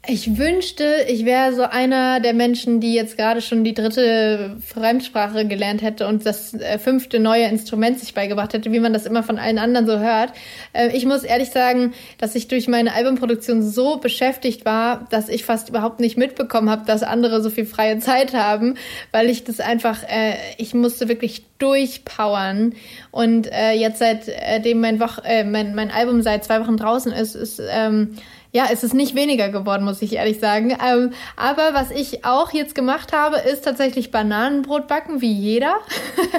Ich 0.06 0.36
wünschte, 0.36 1.06
ich 1.08 1.24
wäre 1.24 1.54
so 1.54 1.62
einer 1.62 2.20
der 2.20 2.34
Menschen, 2.34 2.78
die 2.78 2.92
jetzt 2.92 3.16
gerade 3.16 3.40
schon 3.40 3.64
die 3.64 3.72
dritte 3.72 4.56
Fremdsprache 4.60 5.46
gelernt 5.46 5.80
hätte 5.80 6.06
und 6.06 6.26
das 6.26 6.52
äh, 6.52 6.78
fünfte 6.78 7.20
neue 7.20 7.44
Instrument 7.44 7.98
sich 7.98 8.12
beigebracht 8.12 8.52
hätte, 8.52 8.70
wie 8.70 8.80
man 8.80 8.92
das 8.92 9.06
immer 9.06 9.22
von 9.22 9.38
allen 9.38 9.58
anderen 9.58 9.86
so 9.86 9.98
hört. 9.98 10.32
Äh, 10.74 10.94
ich 10.94 11.06
muss 11.06 11.22
ehrlich 11.22 11.50
sagen, 11.50 11.94
dass 12.18 12.34
ich 12.34 12.48
durch 12.48 12.68
meine 12.68 12.94
Albumproduktion 12.94 13.62
so 13.62 13.96
beschäftigt 13.96 14.66
war, 14.66 15.06
dass 15.10 15.30
ich 15.30 15.44
fast 15.44 15.70
überhaupt 15.70 16.00
nicht 16.00 16.18
mitbekommen 16.18 16.68
habe, 16.68 16.84
dass 16.84 17.02
andere 17.02 17.42
so 17.42 17.48
viel 17.48 17.64
freie 17.64 17.98
Zeit 17.98 18.34
haben, 18.34 18.74
weil 19.10 19.30
ich 19.30 19.44
das 19.44 19.60
einfach, 19.60 20.02
äh, 20.02 20.34
ich 20.58 20.74
musste 20.74 21.08
wirklich 21.08 21.46
durchpowern. 21.58 22.74
Und 23.10 23.48
jetzt 23.74 24.00
seitdem 24.00 24.80
mein, 24.80 25.00
Woch, 25.00 25.18
mein, 25.24 25.74
mein 25.74 25.90
Album 25.90 26.20
seit 26.20 26.44
zwei 26.44 26.60
Wochen 26.60 26.76
draußen 26.76 27.12
ist, 27.12 27.36
ist 27.36 27.62
ähm, 27.70 28.16
ja, 28.54 28.68
es 28.72 28.84
ist 28.84 28.94
nicht 28.94 29.16
weniger 29.16 29.48
geworden, 29.48 29.84
muss 29.84 30.00
ich 30.00 30.12
ehrlich 30.12 30.38
sagen. 30.38 30.70
Ähm, 30.70 31.12
aber 31.36 31.74
was 31.74 31.90
ich 31.90 32.24
auch 32.24 32.52
jetzt 32.52 32.76
gemacht 32.76 33.12
habe, 33.12 33.38
ist 33.38 33.64
tatsächlich 33.64 34.12
Bananenbrot 34.12 34.86
backen, 34.86 35.20
wie 35.20 35.32
jeder. 35.32 35.80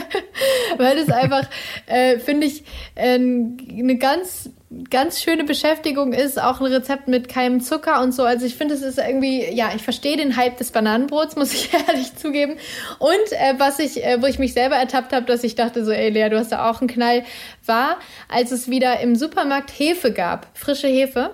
Weil 0.77 0.97
es 0.97 1.09
einfach, 1.09 1.43
äh, 1.87 2.17
finde 2.19 2.47
ich, 2.47 2.63
äh, 2.95 3.15
eine 3.15 3.97
ganz 3.97 4.49
ganz 4.89 5.21
schöne 5.21 5.43
Beschäftigung 5.43 6.11
ist, 6.11 6.41
auch 6.41 6.59
ein 6.59 6.65
Rezept 6.65 7.07
mit 7.07 7.29
keinem 7.29 7.61
Zucker 7.61 8.01
und 8.01 8.13
so. 8.13 8.23
Also 8.23 8.45
ich 8.45 8.55
finde, 8.55 8.73
es 8.73 8.81
ist 8.81 8.97
irgendwie, 8.97 9.45
ja, 9.53 9.69
ich 9.75 9.83
verstehe 9.83 10.17
den 10.17 10.35
Hype 10.35 10.57
des 10.57 10.71
Bananenbrots, 10.71 11.35
muss 11.35 11.53
ich 11.53 11.69
ehrlich 11.87 12.15
zugeben. 12.15 12.57
Und 12.99 13.31
äh, 13.31 13.53
was 13.57 13.79
ich, 13.79 14.03
äh, 14.03 14.21
wo 14.21 14.25
ich 14.25 14.39
mich 14.39 14.53
selber 14.53 14.75
ertappt 14.75 15.13
habe, 15.13 15.25
dass 15.25 15.43
ich 15.43 15.55
dachte 15.55 15.85
so, 15.85 15.91
ey 15.91 16.09
Lea, 16.09 16.29
du 16.29 16.37
hast 16.37 16.51
da 16.51 16.69
auch 16.69 16.81
einen 16.81 16.89
Knall, 16.89 17.23
war, 17.65 17.97
als 18.27 18.51
es 18.51 18.69
wieder 18.69 18.99
im 18.99 19.15
Supermarkt 19.15 19.71
Hefe 19.71 20.11
gab, 20.11 20.47
frische 20.53 20.87
Hefe. 20.87 21.31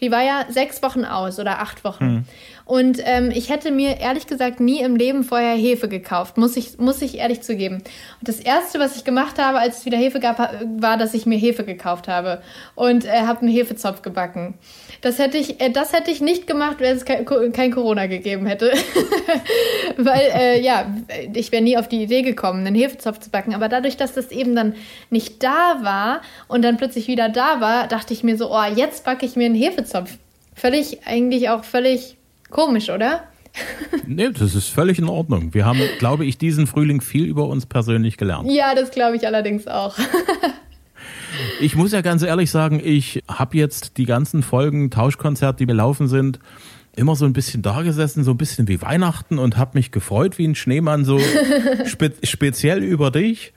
Die 0.00 0.10
war 0.10 0.22
ja 0.22 0.46
sechs 0.48 0.82
Wochen 0.82 1.04
aus 1.04 1.38
oder 1.38 1.60
acht 1.60 1.84
Wochen. 1.84 2.06
Mhm. 2.06 2.24
Und 2.64 3.00
ähm, 3.04 3.30
ich 3.30 3.50
hätte 3.50 3.70
mir 3.70 3.98
ehrlich 3.98 4.26
gesagt 4.26 4.60
nie 4.60 4.80
im 4.80 4.94
Leben 4.94 5.24
vorher 5.24 5.56
Hefe 5.56 5.88
gekauft, 5.88 6.36
muss 6.36 6.56
ich, 6.56 6.78
muss 6.78 7.00
ich 7.00 7.18
ehrlich 7.18 7.40
zugeben. 7.40 7.76
Und 7.76 8.28
das 8.28 8.40
Erste, 8.40 8.78
was 8.78 8.96
ich 8.96 9.04
gemacht 9.04 9.38
habe, 9.38 9.58
als 9.58 9.78
es 9.78 9.84
wieder 9.86 9.96
Hefe 9.96 10.20
gab, 10.20 10.38
war, 10.78 10.98
dass 10.98 11.14
ich 11.14 11.26
mir 11.26 11.38
Hefe 11.38 11.64
gekauft 11.64 12.08
habe 12.08 12.42
und 12.74 13.04
äh, 13.06 13.22
habe 13.22 13.40
einen 13.40 13.50
Hefezopf 13.50 14.02
gebacken. 14.02 14.54
Das 15.00 15.18
hätte 15.18 15.38
ich, 15.38 15.60
äh, 15.60 15.70
das 15.70 15.92
hätte 15.92 16.10
ich 16.10 16.20
nicht 16.20 16.46
gemacht, 16.46 16.76
wenn 16.80 16.96
es 16.96 17.04
kein, 17.04 17.24
kein 17.52 17.72
Corona 17.72 18.06
gegeben 18.06 18.46
hätte. 18.46 18.72
Weil, 19.96 20.30
äh, 20.34 20.60
ja, 20.60 20.86
ich 21.34 21.52
wäre 21.52 21.62
nie 21.62 21.76
auf 21.76 21.88
die 21.88 22.02
Idee 22.02 22.22
gekommen, 22.22 22.66
einen 22.66 22.76
Hefezopf 22.76 23.20
zu 23.20 23.30
backen. 23.30 23.54
Aber 23.54 23.68
dadurch, 23.68 23.96
dass 23.96 24.14
das 24.14 24.30
eben 24.30 24.54
dann 24.54 24.74
nicht 25.10 25.42
da 25.42 25.80
war 25.82 26.22
und 26.48 26.62
dann 26.62 26.76
plötzlich 26.76 27.08
wieder 27.08 27.28
da 27.28 27.60
war, 27.60 27.86
dachte 27.86 28.12
ich 28.12 28.22
mir 28.24 28.36
so, 28.36 28.52
oh, 28.52 28.64
jetzt 28.74 29.04
backe 29.04 29.24
ich 29.24 29.36
mir 29.36 29.46
einen 29.46 29.54
Hefezopf. 29.54 30.18
Völlig, 30.54 31.06
eigentlich 31.06 31.50
auch 31.50 31.62
völlig 31.64 32.18
Komisch, 32.50 32.88
oder? 32.90 33.24
nee, 34.06 34.30
das 34.30 34.54
ist 34.54 34.68
völlig 34.68 34.98
in 34.98 35.08
Ordnung. 35.08 35.52
Wir 35.52 35.64
haben, 35.64 35.80
glaube 35.98 36.24
ich, 36.24 36.38
diesen 36.38 36.66
Frühling 36.66 37.00
viel 37.00 37.24
über 37.24 37.46
uns 37.46 37.66
persönlich 37.66 38.16
gelernt. 38.16 38.50
Ja, 38.50 38.74
das 38.74 38.90
glaube 38.90 39.16
ich 39.16 39.26
allerdings 39.26 39.66
auch. 39.66 39.96
ich 41.60 41.76
muss 41.76 41.92
ja 41.92 42.00
ganz 42.00 42.22
ehrlich 42.22 42.50
sagen, 42.50 42.80
ich 42.82 43.22
habe 43.28 43.56
jetzt 43.56 43.96
die 43.98 44.04
ganzen 44.04 44.42
Folgen 44.42 44.90
Tauschkonzert, 44.90 45.60
die 45.60 45.66
gelaufen 45.66 46.08
sind, 46.08 46.38
immer 46.96 47.14
so 47.14 47.24
ein 47.24 47.32
bisschen 47.32 47.62
da 47.62 47.82
gesessen, 47.82 48.24
so 48.24 48.32
ein 48.32 48.36
bisschen 48.36 48.68
wie 48.68 48.82
Weihnachten 48.82 49.38
und 49.38 49.56
habe 49.56 49.78
mich 49.78 49.92
gefreut 49.92 50.38
wie 50.38 50.46
ein 50.46 50.54
Schneemann, 50.54 51.04
so 51.04 51.20
spe 51.86 52.12
speziell 52.22 52.82
über 52.82 53.10
dich. 53.10 53.52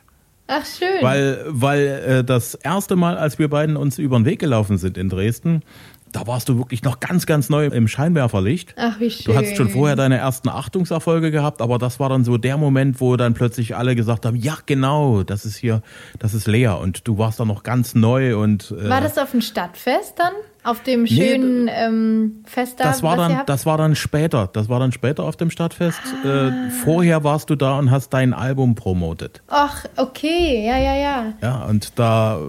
Ach 0.47 0.65
schön. 0.65 1.01
Weil, 1.01 1.45
weil 1.47 1.87
äh, 1.87 2.23
das 2.23 2.55
erste 2.55 2.95
Mal, 2.95 3.17
als 3.17 3.39
wir 3.39 3.49
beiden 3.49 3.77
uns 3.77 3.97
über 3.97 4.19
den 4.19 4.25
Weg 4.25 4.39
gelaufen 4.39 4.77
sind 4.77 4.97
in 4.97 5.07
Dresden, 5.07 5.63
da 6.11 6.27
warst 6.27 6.49
du 6.49 6.57
wirklich 6.57 6.83
noch 6.83 6.99
ganz, 6.99 7.25
ganz 7.25 7.49
neu 7.49 7.65
im 7.67 7.87
Scheinwerferlicht. 7.87 8.75
Ach, 8.77 8.99
wie 8.99 9.09
schön. 9.09 9.25
Du 9.25 9.37
hattest 9.37 9.57
schon 9.57 9.69
vorher 9.69 9.95
deine 9.95 10.17
ersten 10.17 10.49
Achtungserfolge 10.49 11.31
gehabt, 11.31 11.61
aber 11.61 11.77
das 11.77 11.99
war 11.99 12.09
dann 12.09 12.23
so 12.23 12.37
der 12.37 12.57
Moment, 12.57 13.01
wo 13.01 13.15
dann 13.17 13.33
plötzlich 13.33 13.75
alle 13.75 13.95
gesagt 13.95 14.25
haben, 14.25 14.35
ja 14.35 14.57
genau, 14.65 15.23
das 15.23 15.45
ist 15.45 15.57
hier, 15.57 15.81
das 16.19 16.33
ist 16.33 16.47
Lea 16.47 16.67
und 16.67 17.07
du 17.07 17.17
warst 17.17 17.39
da 17.39 17.45
noch 17.45 17.63
ganz 17.63 17.95
neu 17.95 18.37
und 18.37 18.71
äh, 18.71 18.89
War 18.89 19.01
das 19.01 19.17
auf 19.17 19.31
dem 19.31 19.41
Stadtfest 19.41 20.15
dann? 20.17 20.33
Auf 20.63 20.83
dem 20.83 21.07
schönen 21.07 21.65
nee, 21.65 21.71
ähm, 21.73 22.43
Fest 22.45 22.79
da? 22.79 22.83
Das 22.83 23.01
war 23.01 23.17
dann, 23.17 23.41
das 23.47 23.65
war 23.65 23.79
dann 23.79 23.95
später. 23.95 24.47
Das 24.53 24.69
war 24.69 24.79
dann 24.79 24.91
später 24.91 25.23
auf 25.23 25.35
dem 25.35 25.49
Stadtfest. 25.49 25.99
Ah. 26.23 26.49
Äh, 26.49 26.69
vorher 26.69 27.23
warst 27.23 27.49
du 27.49 27.55
da 27.55 27.79
und 27.79 27.89
hast 27.89 28.09
dein 28.09 28.35
Album 28.35 28.75
promotet. 28.75 29.41
Ach, 29.47 29.85
okay, 29.95 30.63
ja, 30.63 30.77
ja, 30.77 30.95
ja. 30.95 31.33
Ja, 31.41 31.65
und 31.65 31.97
da 31.97 32.39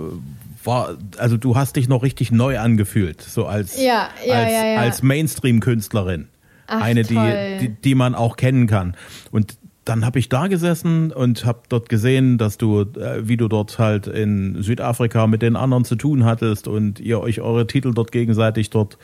war, 0.64 0.96
also 1.18 1.37
du 1.37 1.57
hast 1.57 1.77
dich 1.77 1.88
noch 1.88 2.03
richtig 2.03 2.33
neu 2.33 2.59
angefühlt, 2.59 3.20
so 3.20 3.46
als, 3.46 3.77
ja, 3.81 4.09
ja, 4.27 4.35
als, 4.35 4.53
ja, 4.53 4.77
als 4.77 5.03
Mainstream-Künstlerin. 5.03 6.29
Eine, 6.66 7.03
die, 7.03 7.18
die, 7.61 7.68
die 7.68 7.94
man 7.94 8.14
auch 8.14 8.37
kennen 8.37 8.66
kann. 8.66 8.96
Und 9.31 9.59
dann 9.85 10.07
habe 10.07 10.18
ich 10.18 10.29
da 10.29 10.46
gesessen 10.46 11.11
und 11.11 11.44
habe 11.44 11.62
dort 11.68 11.88
gesehen, 11.88 12.38
dass 12.38 12.57
du, 12.57 12.83
äh, 12.83 13.27
wie 13.27 13.37
du 13.37 13.48
dort 13.48 13.79
halt 13.79 14.07
in 14.07 14.62
Südafrika 14.62 15.27
mit 15.27 15.42
den 15.42 15.57
anderen 15.57 15.85
zu 15.85 15.96
tun 15.96 16.25
hattest 16.25 16.68
und 16.68 17.01
ihr 17.01 17.20
euch 17.20 17.40
eure 17.40 17.66
Titel 17.66 17.92
dort 17.92 18.12
gegenseitig 18.12 18.70
dort 18.70 18.96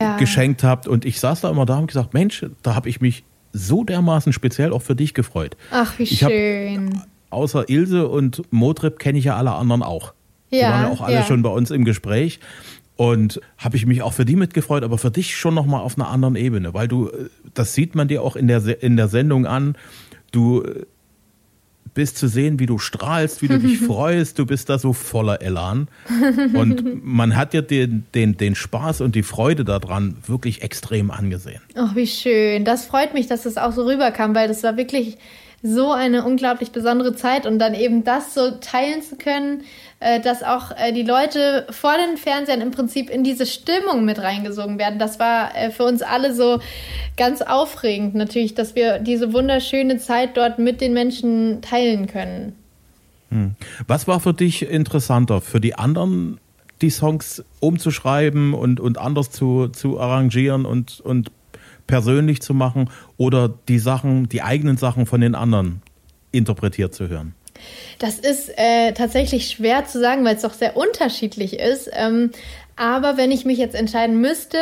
ja. 0.00 0.16
geschenkt 0.18 0.62
habt. 0.62 0.86
Und 0.86 1.04
ich 1.06 1.18
saß 1.18 1.40
da 1.40 1.50
immer 1.50 1.64
da 1.64 1.78
und 1.78 1.86
gesagt, 1.86 2.12
Mensch, 2.12 2.44
da 2.62 2.74
habe 2.74 2.88
ich 2.88 3.00
mich 3.00 3.24
so 3.52 3.84
dermaßen 3.84 4.32
speziell 4.32 4.72
auch 4.72 4.82
für 4.82 4.94
dich 4.94 5.14
gefreut. 5.14 5.56
Ach, 5.70 5.98
wie 5.98 6.02
ich 6.02 6.18
schön. 6.18 6.98
Hab, 6.98 7.06
außer 7.30 7.68
Ilse 7.70 8.08
und 8.08 8.42
Motrip 8.50 8.98
kenne 8.98 9.18
ich 9.18 9.24
ja 9.24 9.36
alle 9.36 9.52
anderen 9.52 9.82
auch. 9.82 10.12
Ja, 10.50 10.58
die 10.58 10.72
waren 10.72 10.82
ja 10.82 10.88
auch 10.90 11.00
alle 11.00 11.14
ja. 11.14 11.24
schon 11.24 11.42
bei 11.42 11.50
uns 11.50 11.70
im 11.70 11.84
Gespräch. 11.84 12.40
Und 12.96 13.40
habe 13.58 13.76
ich 13.76 13.86
mich 13.86 14.02
auch 14.02 14.12
für 14.12 14.24
die 14.24 14.34
mitgefreut, 14.34 14.82
aber 14.82 14.98
für 14.98 15.12
dich 15.12 15.36
schon 15.36 15.54
nochmal 15.54 15.82
auf 15.82 15.96
einer 15.96 16.08
anderen 16.08 16.34
Ebene, 16.34 16.74
weil 16.74 16.88
du, 16.88 17.08
äh, 17.08 17.28
das 17.54 17.74
sieht 17.74 17.94
man 17.94 18.08
dir 18.08 18.22
auch 18.22 18.34
in 18.34 18.48
der, 18.48 18.82
in 18.82 18.96
der 18.96 19.06
Sendung 19.06 19.46
an, 19.46 19.76
du 20.32 20.62
äh, 20.62 20.84
bist 21.94 22.18
zu 22.18 22.28
sehen, 22.28 22.58
wie 22.58 22.66
du 22.66 22.78
strahlst, 22.78 23.42
wie 23.42 23.48
du 23.48 23.58
dich 23.58 23.78
freust, 23.86 24.38
du 24.38 24.46
bist 24.46 24.68
da 24.68 24.78
so 24.78 24.92
voller 24.92 25.42
Elan. 25.42 25.88
Und 26.54 27.04
man 27.04 27.36
hat 27.36 27.52
dir 27.52 27.62
den, 27.62 28.04
den, 28.14 28.36
den 28.36 28.54
Spaß 28.54 29.00
und 29.00 29.14
die 29.14 29.22
Freude 29.22 29.64
daran 29.64 30.16
wirklich 30.26 30.62
extrem 30.62 31.10
angesehen. 31.10 31.60
Ach, 31.76 31.94
wie 31.94 32.06
schön. 32.06 32.64
Das 32.64 32.84
freut 32.84 33.14
mich, 33.14 33.26
dass 33.26 33.46
es 33.46 33.54
das 33.54 33.64
auch 33.64 33.72
so 33.72 33.84
rüberkam, 33.84 34.34
weil 34.34 34.48
das 34.48 34.62
war 34.62 34.76
wirklich 34.76 35.18
so 35.62 35.90
eine 35.90 36.24
unglaublich 36.24 36.70
besondere 36.70 37.14
Zeit 37.14 37.46
und 37.46 37.58
dann 37.58 37.74
eben 37.74 38.04
das 38.04 38.34
so 38.34 38.52
teilen 38.60 39.02
zu 39.02 39.16
können, 39.16 39.62
äh, 40.00 40.20
dass 40.20 40.42
auch 40.44 40.70
äh, 40.76 40.92
die 40.92 41.02
Leute 41.02 41.66
vor 41.70 41.94
den 41.96 42.16
Fernsehern 42.16 42.60
im 42.60 42.70
Prinzip 42.70 43.10
in 43.10 43.24
diese 43.24 43.44
Stimmung 43.44 44.04
mit 44.04 44.20
reingesogen 44.20 44.78
werden. 44.78 45.00
Das 45.00 45.18
war 45.18 45.56
äh, 45.56 45.70
für 45.70 45.84
uns 45.84 46.02
alle 46.02 46.32
so 46.32 46.60
ganz 47.16 47.42
aufregend 47.42 48.14
natürlich, 48.14 48.54
dass 48.54 48.76
wir 48.76 49.00
diese 49.00 49.32
wunderschöne 49.32 49.98
Zeit 49.98 50.36
dort 50.36 50.60
mit 50.60 50.80
den 50.80 50.92
Menschen 50.92 51.60
teilen 51.60 52.06
können. 52.06 52.54
Hm. 53.30 53.56
Was 53.88 54.06
war 54.06 54.20
für 54.20 54.32
dich 54.32 54.62
interessanter? 54.62 55.40
Für 55.40 55.60
die 55.60 55.74
anderen 55.74 56.38
die 56.80 56.90
Songs 56.90 57.42
umzuschreiben 57.58 58.54
und, 58.54 58.78
und 58.78 58.98
anders 58.98 59.32
zu, 59.32 59.66
zu 59.66 59.98
arrangieren 59.98 60.64
und, 60.64 61.00
und 61.00 61.32
persönlich 61.88 62.40
zu 62.40 62.54
machen 62.54 62.88
oder 63.16 63.48
die 63.68 63.80
Sachen, 63.80 64.28
die 64.28 64.42
eigenen 64.42 64.76
Sachen 64.76 65.06
von 65.06 65.20
den 65.20 65.34
anderen 65.34 65.82
interpretiert 66.30 66.94
zu 66.94 67.08
hören? 67.08 67.34
Das 67.98 68.20
ist 68.20 68.50
äh, 68.56 68.92
tatsächlich 68.92 69.50
schwer 69.50 69.84
zu 69.86 69.98
sagen, 69.98 70.24
weil 70.24 70.36
es 70.36 70.42
doch 70.42 70.54
sehr 70.54 70.76
unterschiedlich 70.76 71.58
ist. 71.58 71.90
Ähm, 71.92 72.30
aber 72.76 73.16
wenn 73.16 73.32
ich 73.32 73.44
mich 73.44 73.58
jetzt 73.58 73.74
entscheiden 73.74 74.20
müsste, 74.20 74.58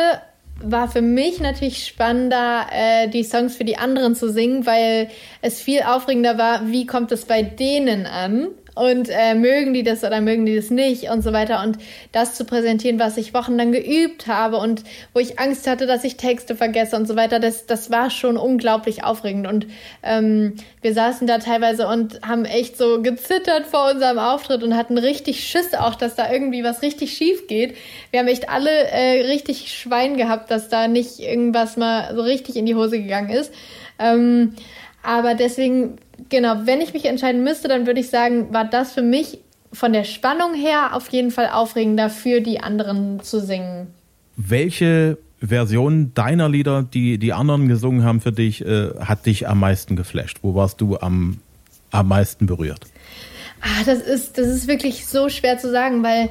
war 0.59 0.89
für 0.89 1.03
mich 1.03 1.39
natürlich 1.39 1.85
spannender, 1.85 2.65
äh, 2.71 3.07
die 3.09 3.23
Songs 3.23 3.55
für 3.55 3.65
die 3.65 3.77
anderen 3.77 4.15
zu 4.15 4.31
singen, 4.31 4.65
weil 4.65 5.09
es 5.43 5.61
viel 5.61 5.83
aufregender 5.83 6.39
war, 6.39 6.67
wie 6.67 6.87
kommt 6.87 7.11
es 7.11 7.25
bei 7.25 7.43
denen 7.43 8.07
an 8.07 8.47
und 8.77 9.09
äh, 9.09 9.35
mögen 9.35 9.73
die 9.73 9.83
das 9.83 10.03
oder 10.03 10.21
mögen 10.21 10.45
die 10.45 10.55
das 10.55 10.69
nicht 10.69 11.09
und 11.09 11.21
so 11.21 11.33
weiter 11.33 11.63
und 11.63 11.77
das 12.11 12.35
zu 12.35 12.45
präsentieren, 12.45 12.99
was 12.99 13.17
ich 13.17 13.33
wochenlang 13.33 13.71
geübt 13.71 14.27
habe 14.27 14.57
und 14.57 14.83
wo 15.13 15.19
ich 15.19 15.39
Angst 15.39 15.67
hatte, 15.67 15.87
dass 15.87 16.03
ich 16.03 16.17
Texte 16.17 16.55
vergesse 16.55 16.95
und 16.95 17.07
so 17.07 17.15
weiter, 17.15 17.39
das, 17.39 17.65
das 17.65 17.91
war 17.91 18.09
schon 18.09 18.37
unglaublich 18.37 19.03
aufregend 19.03 19.47
und 19.47 19.67
ähm, 20.03 20.55
wir 20.81 20.93
saßen 20.93 21.27
da 21.27 21.39
teilweise 21.39 21.87
und 21.87 22.21
haben 22.21 22.45
echt 22.45 22.77
so 22.77 23.01
gezittert 23.01 23.65
vor 23.65 23.91
unserem 23.91 24.19
Auftritt 24.19 24.63
und 24.63 24.75
hatten 24.75 24.97
richtig 24.97 25.43
Schiss 25.43 25.73
auch, 25.73 25.95
dass 25.95 26.15
da 26.15 26.31
irgendwie 26.31 26.63
was 26.63 26.81
richtig 26.81 27.13
schief 27.13 27.47
geht. 27.47 27.75
Wir 28.11 28.19
haben 28.19 28.27
echt 28.27 28.49
alle 28.49 28.69
äh, 28.69 29.25
richtig 29.27 29.73
Schwein 29.73 30.17
gehabt, 30.17 30.51
dass 30.51 30.69
da 30.69 30.87
nicht 30.87 31.19
irgendwas 31.19 31.77
mal 31.77 32.15
so 32.15 32.21
richtig 32.21 32.55
in 32.55 32.65
die 32.65 32.75
Hose 32.75 33.01
gegangen 33.01 33.29
ist. 33.29 33.53
Ähm, 33.99 34.53
aber 35.03 35.35
deswegen 35.35 35.97
genau, 36.29 36.65
wenn 36.65 36.81
ich 36.81 36.93
mich 36.93 37.05
entscheiden 37.05 37.43
müsste, 37.43 37.67
dann 37.67 37.85
würde 37.85 37.99
ich 37.99 38.09
sagen, 38.09 38.53
war 38.53 38.65
das 38.65 38.91
für 38.91 39.01
mich 39.01 39.39
von 39.73 39.93
der 39.93 40.03
Spannung 40.03 40.53
her 40.53 40.95
auf 40.95 41.09
jeden 41.09 41.31
Fall 41.31 41.49
aufregender 41.51 42.09
für 42.09 42.41
die 42.41 42.59
anderen 42.59 43.21
zu 43.21 43.39
singen. 43.39 43.87
Welche 44.35 45.17
Version 45.39 46.13
deiner 46.13 46.49
Lieder, 46.49 46.83
die 46.83 47.17
die 47.17 47.33
anderen 47.33 47.67
gesungen 47.67 48.03
haben 48.03 48.21
für 48.21 48.31
dich, 48.31 48.65
äh, 48.65 48.89
hat 48.99 49.25
dich 49.25 49.47
am 49.47 49.59
meisten 49.59 49.95
geflasht? 49.95 50.39
Wo 50.41 50.55
warst 50.55 50.81
du 50.81 50.97
am, 50.97 51.37
am 51.91 52.07
meisten 52.07 52.45
berührt? 52.45 52.81
Ah, 53.61 53.83
das 53.85 53.99
ist, 53.99 54.37
das 54.37 54.47
ist 54.47 54.67
wirklich 54.67 55.05
so 55.05 55.29
schwer 55.29 55.57
zu 55.57 55.69
sagen, 55.69 56.03
weil 56.03 56.29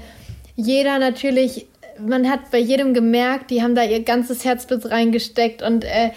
jeder 0.57 0.99
natürlich, 0.99 1.67
man 2.05 2.29
hat 2.29 2.51
bei 2.51 2.59
jedem 2.59 2.95
gemerkt, 2.95 3.51
die 3.51 3.63
haben 3.63 3.75
da 3.75 3.85
ihr 3.85 4.03
ganzes 4.03 4.45
Herzblut 4.45 4.87
reingesteckt 4.87 5.63
und 5.63 5.85
äh, 5.85 6.11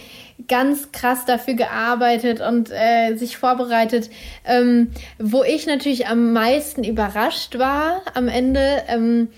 ganz 0.47 0.91
krass 0.91 1.25
dafür 1.25 1.55
gearbeitet 1.55 2.41
und 2.41 2.71
äh, 2.71 3.15
sich 3.15 3.37
vorbereitet. 3.37 4.09
Ähm, 4.45 4.91
wo 5.17 5.43
ich 5.43 5.67
natürlich 5.67 6.07
am 6.07 6.33
meisten 6.33 6.83
überrascht 6.83 7.57
war 7.59 8.01
am 8.13 8.27
Ende, 8.27 8.83
ähm, 8.87 9.29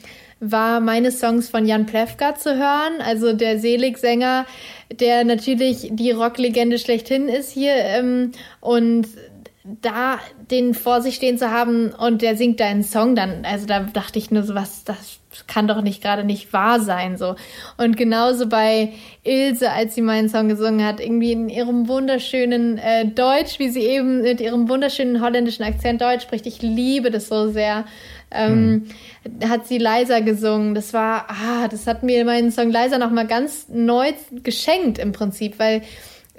war 0.41 0.79
meine 0.79 1.11
Songs 1.11 1.49
von 1.49 1.67
Jan 1.67 1.85
Plewka 1.85 2.35
zu 2.35 2.57
hören, 2.57 2.99
also 2.99 3.31
der 3.33 3.59
Seligsänger, 3.59 4.47
der 4.91 5.23
natürlich 5.23 5.89
die 5.91 6.11
Rocklegende 6.11 6.79
schlechthin 6.79 7.29
ist 7.29 7.51
hier 7.51 7.75
ähm, 7.75 8.31
und 8.59 9.07
da 9.63 10.19
den 10.50 10.74
vor 10.74 11.02
sich 11.02 11.15
stehen 11.15 11.38
zu 11.38 11.52
haben 11.52 11.91
und 11.93 12.21
der 12.21 12.36
singt 12.36 12.60
da 12.60 12.65
einen 12.65 12.84
Song, 12.84 13.15
dann, 13.15 13.45
also 13.45 13.67
da 13.67 13.82
dachte 13.82 14.17
ich 14.17 14.32
nur 14.32 14.43
so, 14.43 14.56
was, 14.56 14.84
das 14.84 15.19
kann 15.47 15.67
doch 15.67 15.82
nicht 15.82 16.02
gerade 16.02 16.24
nicht 16.24 16.52
wahr 16.52 16.80
sein, 16.80 17.17
so. 17.17 17.36
Und 17.78 17.95
genauso 17.95 18.47
bei 18.47 18.93
Ilse, 19.24 19.71
als 19.71 19.95
sie 19.95 20.02
meinen 20.02 20.30
Song 20.30 20.50
gesungen 20.50 20.86
hat, 20.86 21.00
irgendwie 21.00 21.32
in 21.32 21.47
ihrem 21.47 21.88
wunderschönen 21.88 22.80
äh, 22.80 23.06
Deutsch, 23.06 23.60
wie 23.60 23.69
sie 23.69 23.82
eben 23.82 24.21
mit 24.21 24.41
ihrem 24.41 24.67
wunderschönen 24.67 25.21
holländischen 25.21 25.63
Akzent 25.63 26.02
Deutsch 26.02 26.24
spricht, 26.24 26.47
ich 26.47 26.62
liebe 26.62 27.12
das 27.12 27.28
so 27.28 27.50
sehr. 27.50 27.86
Ähm, 28.34 28.88
hm. 29.41 29.50
hat 29.50 29.67
sie 29.67 29.78
leiser 29.78 30.21
gesungen. 30.21 30.74
Das 30.74 30.93
war, 30.93 31.26
ah, 31.28 31.67
das 31.67 31.86
hat 31.86 32.02
mir 32.02 32.24
meinen 32.24 32.50
Song 32.50 32.71
leiser 32.71 32.97
nochmal 32.97 33.28
ganz 33.28 33.67
neu 33.67 34.13
geschenkt 34.41 35.00
im 35.00 35.12
Prinzip, 35.12 35.60
weil 35.60 35.82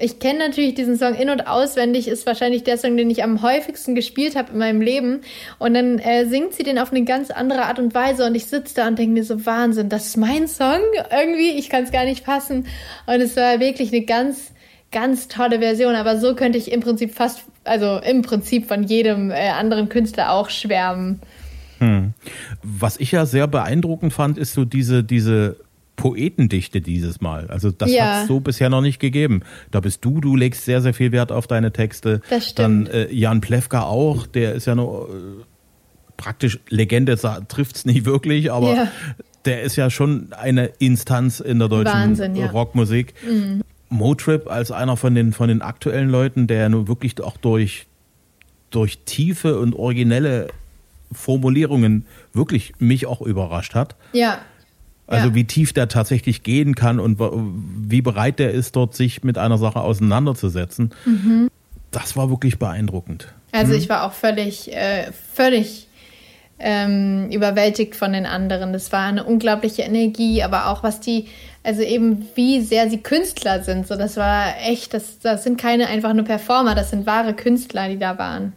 ich 0.03 0.19
kenne 0.19 0.41
natürlich 0.41 0.75
diesen 0.75 0.99
Song 0.99 1.15
in- 1.15 1.31
und 1.31 1.47
auswendig, 1.47 2.09
ist 2.09 2.27
wahrscheinlich 2.27 2.65
der 2.65 2.77
Song, 2.77 2.97
den 2.97 3.09
ich 3.09 3.23
am 3.23 3.41
häufigsten 3.41 3.95
gespielt 3.95 4.35
habe 4.35 4.53
in 4.53 4.59
meinem 4.59 4.81
Leben. 4.81 5.21
Und 5.59 5.75
dann 5.75 5.99
äh, 6.01 6.27
singt 6.27 6.55
sie 6.55 6.65
den 6.65 6.79
auf 6.79 6.91
eine 6.91 7.05
ganz 7.05 7.31
andere 7.31 7.67
Art 7.67 7.79
und 7.79 7.95
Weise 7.95 8.27
und 8.27 8.35
ich 8.35 8.47
sitze 8.47 8.75
da 8.75 8.89
und 8.89 8.99
denke 8.99 9.13
mir 9.13 9.25
so, 9.25 9.47
Wahnsinn, 9.47 9.89
das 9.89 10.07
ist 10.07 10.17
mein 10.17 10.49
Song 10.49 10.81
irgendwie, 11.11 11.51
ich 11.59 11.69
kann 11.69 11.85
es 11.85 11.93
gar 11.93 12.05
nicht 12.05 12.25
fassen. 12.25 12.67
Und 13.07 13.21
es 13.21 13.37
war 13.37 13.61
wirklich 13.61 13.93
eine 13.93 14.05
ganz, 14.05 14.53
ganz 14.91 15.29
tolle 15.29 15.61
Version, 15.61 15.95
aber 15.95 16.19
so 16.19 16.35
könnte 16.35 16.59
ich 16.59 16.73
im 16.73 16.81
Prinzip 16.81 17.15
fast, 17.15 17.45
also 17.63 17.99
im 17.99 18.23
Prinzip 18.23 18.67
von 18.67 18.83
jedem 18.83 19.31
äh, 19.31 19.51
anderen 19.51 19.89
Künstler 19.89 20.33
auch 20.33 20.51
schwärmen. 20.51 21.21
Hm. 21.79 22.13
Was 22.63 22.97
ich 22.97 23.13
ja 23.13 23.25
sehr 23.25 23.47
beeindruckend 23.47 24.13
fand, 24.13 24.37
ist 24.37 24.55
so 24.55 24.65
diese, 24.65 25.05
diese 25.05 25.57
Poetendichte 25.97 26.81
dieses 26.81 27.21
Mal. 27.21 27.49
Also 27.49 27.71
das 27.71 27.93
ja. 27.93 28.05
hat 28.05 28.23
es 28.23 28.29
so 28.29 28.41
bisher 28.41 28.71
noch 28.71 28.81
nicht 28.81 28.99
gegeben. 28.99 29.43
Da 29.71 29.81
bist 29.81 30.05
du, 30.05 30.21
du 30.21 30.37
legst 30.37 30.65
sehr, 30.65 30.81
sehr 30.81 30.95
viel 30.95 31.13
Wert 31.13 31.31
auf 31.33 31.47
deine 31.47 31.73
Texte. 31.73 32.21
Das 32.31 32.49
stimmt. 32.49 32.89
Dann 32.89 32.95
äh, 32.95 33.13
Jan 33.13 33.41
Plewka 33.41 33.83
auch, 33.83 34.27
der 34.27 34.55
ist 34.55 34.67
ja 34.67 34.75
nur 34.75 35.09
äh, 35.09 35.45
praktisch 36.17 36.61
Legende, 36.69 37.17
trifft 37.49 37.77
es 37.77 37.85
nicht 37.85 38.05
wirklich, 38.05 38.51
aber 38.51 38.75
ja. 38.75 38.89
der 39.45 39.63
ist 39.63 39.77
ja 39.77 39.91
schon 39.91 40.33
eine 40.33 40.67
Instanz 40.79 41.41
in 41.41 41.59
der 41.59 41.69
deutschen 41.69 41.93
Wahnsinn, 41.93 42.37
ja. 42.37 42.47
Rockmusik. 42.47 43.15
Mhm. 43.29 43.63
Motrip 43.89 44.51
als 44.51 44.71
einer 44.71 44.97
von 44.97 45.15
den, 45.15 45.33
von 45.33 45.49
den 45.49 45.61
aktuellen 45.61 46.09
Leuten, 46.09 46.47
der 46.47 46.71
nur 46.71 46.89
wirklich 46.89 47.21
auch 47.21 47.37
durch, 47.37 47.87
durch 48.71 49.01
tiefe 49.05 49.59
und 49.59 49.75
originelle 49.75 50.49
Formulierungen 51.13 52.07
wirklich 52.33 52.73
mich 52.79 53.07
auch 53.07 53.21
überrascht 53.21 53.75
hat. 53.75 53.97
Ja. 54.13 54.39
Also 55.13 55.29
ja. 55.29 55.35
wie 55.35 55.45
tief 55.45 55.73
der 55.73 55.89
tatsächlich 55.89 56.43
gehen 56.43 56.75
kann 56.75 56.99
und 56.99 57.19
wie 57.21 58.01
bereit 58.01 58.39
der 58.39 58.53
ist, 58.53 58.77
dort 58.77 58.95
sich 58.95 59.23
mit 59.23 59.37
einer 59.37 59.59
Sache 59.59 59.81
auseinanderzusetzen. 59.81 60.91
Mhm. 61.05 61.51
Das 61.91 62.17
war 62.17 62.31
wirklich 62.31 62.59
beeindruckend. 62.59 63.35
Also 63.53 63.73
mhm. 63.73 63.79
ich 63.79 63.89
war 63.91 64.05
auch 64.05 64.15
völlig, 64.15 64.73
äh, 64.73 65.13
völlig 65.35 65.89
ähm, 66.59 67.29
überwältigt 67.31 67.95
von 67.95 68.13
den 68.13 68.25
anderen. 68.25 68.73
Das 68.73 68.91
war 68.91 69.05
eine 69.05 69.25
unglaubliche 69.25 69.83
Energie, 69.83 70.43
aber 70.43 70.69
auch 70.69 70.83
was 70.83 71.01
die, 71.01 71.27
also 71.63 71.83
eben 71.83 72.27
wie 72.35 72.63
sehr 72.63 72.89
sie 72.89 72.99
Künstler 72.99 73.63
sind. 73.63 73.87
So, 73.87 73.97
das 73.97 74.17
war 74.17 74.55
echt, 74.67 74.95
das, 74.95 75.19
das 75.19 75.45
sind 75.45 75.61
keine 75.61 75.89
einfach 75.89 76.15
nur 76.15 76.25
Performer, 76.25 76.75
das 76.75 76.91
sind 76.91 77.05
wahre 77.05 77.35
Künstler, 77.35 77.91
die 77.91 77.99
da 77.99 78.17
waren. 78.17 78.55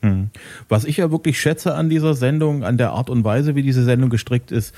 Mhm. 0.00 0.30
Was 0.68 0.84
ich 0.84 0.96
ja 0.96 1.10
wirklich 1.10 1.38
schätze 1.38 1.74
an 1.74 1.88
dieser 1.90 2.14
Sendung, 2.14 2.64
an 2.64 2.78
der 2.78 2.92
Art 2.92 3.10
und 3.10 3.24
Weise, 3.24 3.54
wie 3.54 3.62
diese 3.62 3.84
Sendung 3.84 4.10
gestrickt 4.10 4.52
ist, 4.52 4.74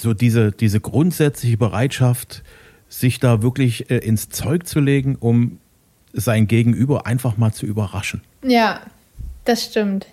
so 0.00 0.14
diese, 0.14 0.52
diese 0.52 0.80
grundsätzliche 0.80 1.56
Bereitschaft, 1.56 2.42
sich 2.88 3.20
da 3.20 3.42
wirklich 3.42 3.90
äh, 3.90 3.98
ins 3.98 4.28
Zeug 4.28 4.66
zu 4.66 4.80
legen, 4.80 5.16
um 5.16 5.58
sein 6.12 6.48
Gegenüber 6.48 7.06
einfach 7.06 7.36
mal 7.36 7.52
zu 7.52 7.66
überraschen. 7.66 8.22
Ja, 8.42 8.80
das 9.44 9.64
stimmt. 9.64 10.06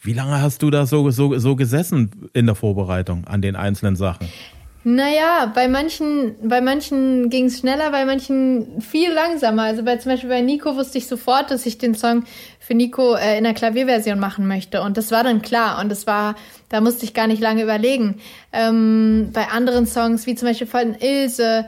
Wie 0.00 0.12
lange 0.12 0.40
hast 0.40 0.62
du 0.62 0.70
da 0.70 0.86
so, 0.86 1.10
so, 1.10 1.36
so 1.38 1.56
gesessen 1.56 2.28
in 2.32 2.46
der 2.46 2.54
Vorbereitung 2.54 3.26
an 3.26 3.42
den 3.42 3.56
einzelnen 3.56 3.96
Sachen? 3.96 4.28
Naja, 4.88 5.50
bei 5.52 5.66
manchen, 5.66 6.36
bei 6.48 6.60
manchen 6.60 7.28
ging 7.28 7.46
es 7.46 7.58
schneller, 7.58 7.90
bei 7.90 8.04
manchen 8.04 8.80
viel 8.80 9.10
langsamer. 9.10 9.64
Also 9.64 9.82
bei 9.82 9.96
zum 9.96 10.12
Beispiel 10.12 10.28
bei 10.28 10.42
Nico 10.42 10.76
wusste 10.76 10.98
ich 10.98 11.08
sofort, 11.08 11.50
dass 11.50 11.66
ich 11.66 11.78
den 11.78 11.96
Song 11.96 12.22
für 12.60 12.74
Nico 12.74 13.16
äh, 13.16 13.36
in 13.36 13.42
der 13.42 13.54
Klavierversion 13.54 14.20
machen 14.20 14.46
möchte. 14.46 14.82
Und 14.82 14.96
das 14.96 15.10
war 15.10 15.24
dann 15.24 15.42
klar. 15.42 15.80
Und 15.80 15.88
das 15.88 16.06
war, 16.06 16.36
da 16.68 16.80
musste 16.80 17.04
ich 17.04 17.14
gar 17.14 17.26
nicht 17.26 17.42
lange 17.42 17.64
überlegen. 17.64 18.20
Ähm, 18.52 19.30
bei 19.32 19.48
anderen 19.48 19.88
Songs, 19.88 20.24
wie 20.28 20.36
zum 20.36 20.46
Beispiel 20.46 20.68
von 20.68 20.94
Ilse, 21.00 21.66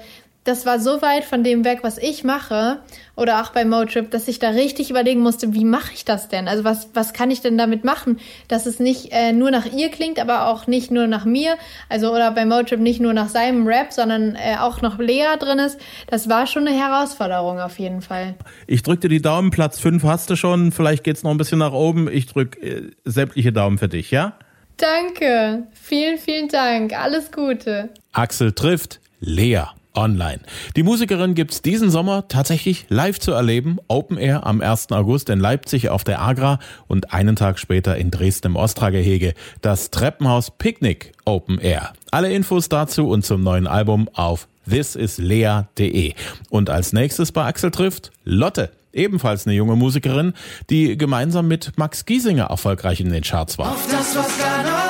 das 0.48 0.64
war 0.64 0.80
so 0.80 1.02
weit 1.02 1.24
von 1.24 1.44
dem 1.44 1.64
weg, 1.64 1.80
was 1.82 1.98
ich 1.98 2.24
mache, 2.24 2.80
oder 3.16 3.42
auch 3.42 3.50
bei 3.50 3.64
Motrip, 3.64 4.10
dass 4.10 4.28
ich 4.28 4.38
da 4.38 4.50
richtig 4.50 4.90
überlegen 4.90 5.20
musste, 5.20 5.52
wie 5.52 5.64
mache 5.64 5.92
ich 5.92 6.04
das 6.04 6.28
denn? 6.28 6.48
Also 6.48 6.64
was, 6.64 6.88
was 6.94 7.12
kann 7.12 7.30
ich 7.30 7.40
denn 7.42 7.58
damit 7.58 7.84
machen, 7.84 8.18
dass 8.46 8.64
es 8.64 8.78
nicht 8.78 9.12
äh, 9.12 9.32
nur 9.32 9.50
nach 9.50 9.66
ihr 9.66 9.90
klingt, 9.90 10.18
aber 10.18 10.46
auch 10.46 10.66
nicht 10.66 10.90
nur 10.90 11.06
nach 11.06 11.24
mir, 11.24 11.56
also 11.88 12.14
oder 12.14 12.30
bei 12.30 12.46
Motrip 12.46 12.80
nicht 12.80 13.00
nur 13.00 13.12
nach 13.12 13.28
seinem 13.28 13.66
Rap, 13.66 13.92
sondern 13.92 14.36
äh, 14.36 14.56
auch 14.58 14.80
noch 14.80 14.98
Lea 14.98 15.36
drin 15.38 15.58
ist. 15.58 15.78
Das 16.06 16.28
war 16.28 16.46
schon 16.46 16.66
eine 16.66 16.76
Herausforderung 16.76 17.60
auf 17.60 17.78
jeden 17.78 18.00
Fall. 18.00 18.34
Ich 18.66 18.82
drückte 18.82 19.08
die 19.08 19.20
Daumen, 19.20 19.50
Platz 19.50 19.78
5 19.78 20.02
hast 20.04 20.30
du 20.30 20.36
schon, 20.36 20.72
vielleicht 20.72 21.04
geht's 21.04 21.22
noch 21.24 21.32
ein 21.32 21.38
bisschen 21.38 21.58
nach 21.58 21.72
oben. 21.72 22.10
Ich 22.10 22.26
drücke 22.26 22.60
äh, 22.60 22.90
sämtliche 23.04 23.52
Daumen 23.52 23.76
für 23.76 23.88
dich, 23.88 24.10
ja? 24.10 24.38
Danke, 24.78 25.64
vielen, 25.72 26.18
vielen 26.18 26.48
Dank, 26.48 26.98
alles 26.98 27.32
Gute. 27.32 27.90
Axel 28.12 28.52
trifft 28.52 29.00
Lea. 29.20 29.64
Online. 29.94 30.40
Die 30.76 30.82
Musikerin 30.82 31.34
gibt's 31.34 31.62
diesen 31.62 31.90
Sommer 31.90 32.28
tatsächlich 32.28 32.86
live 32.88 33.18
zu 33.18 33.32
erleben. 33.32 33.78
Open 33.88 34.18
Air 34.18 34.46
am 34.46 34.60
1. 34.60 34.92
August 34.92 35.28
in 35.30 35.40
Leipzig 35.40 35.88
auf 35.88 36.04
der 36.04 36.20
Agra 36.20 36.58
und 36.86 37.12
einen 37.12 37.36
Tag 37.36 37.58
später 37.58 37.96
in 37.96 38.10
Dresden 38.10 38.48
im 38.48 38.56
Ostragehege. 38.56 39.34
Das 39.62 39.90
Treppenhaus 39.90 40.50
Picknick 40.50 41.12
Open 41.24 41.58
Air. 41.58 41.92
Alle 42.10 42.32
Infos 42.32 42.68
dazu 42.68 43.08
und 43.08 43.24
zum 43.24 43.42
neuen 43.42 43.66
Album 43.66 44.08
auf 44.12 44.48
thisislea.de. 44.68 46.14
Und 46.50 46.70
als 46.70 46.92
nächstes 46.92 47.32
bei 47.32 47.44
Axel 47.44 47.70
trifft 47.70 48.12
Lotte. 48.24 48.70
Ebenfalls 48.92 49.46
eine 49.46 49.54
junge 49.54 49.76
Musikerin, 49.76 50.32
die 50.70 50.96
gemeinsam 50.96 51.46
mit 51.46 51.72
Max 51.76 52.04
Giesinger 52.06 52.46
erfolgreich 52.46 53.00
in 53.00 53.12
den 53.12 53.22
Charts 53.22 53.58
war. 53.58 53.72
Auf 53.72 53.86
das, 53.90 54.16
was 54.16 54.38
da 54.38 54.87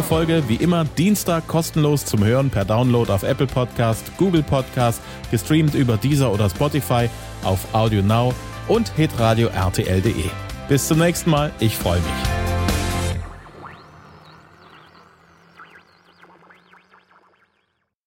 neue 0.00 0.08
Folge 0.08 0.42
wie 0.48 0.54
immer 0.54 0.84
Dienstag 0.96 1.46
kostenlos 1.46 2.06
zum 2.06 2.24
Hören 2.24 2.48
per 2.48 2.64
Download 2.64 3.12
auf 3.12 3.22
Apple 3.22 3.46
Podcast, 3.46 4.10
Google 4.16 4.42
Podcast, 4.42 5.02
gestreamt 5.30 5.74
über 5.74 5.98
Deezer 5.98 6.32
oder 6.32 6.48
Spotify 6.48 7.10
auf 7.44 7.74
Audio 7.74 8.00
Now 8.00 8.32
und 8.66 8.88
hitradio 8.96 9.48
RTL.de. 9.48 10.24
Bis 10.68 10.88
zum 10.88 11.00
nächsten 11.00 11.30
Mal, 11.30 11.52
ich 11.60 11.76
freue 11.76 11.98
mich. 11.98 12.49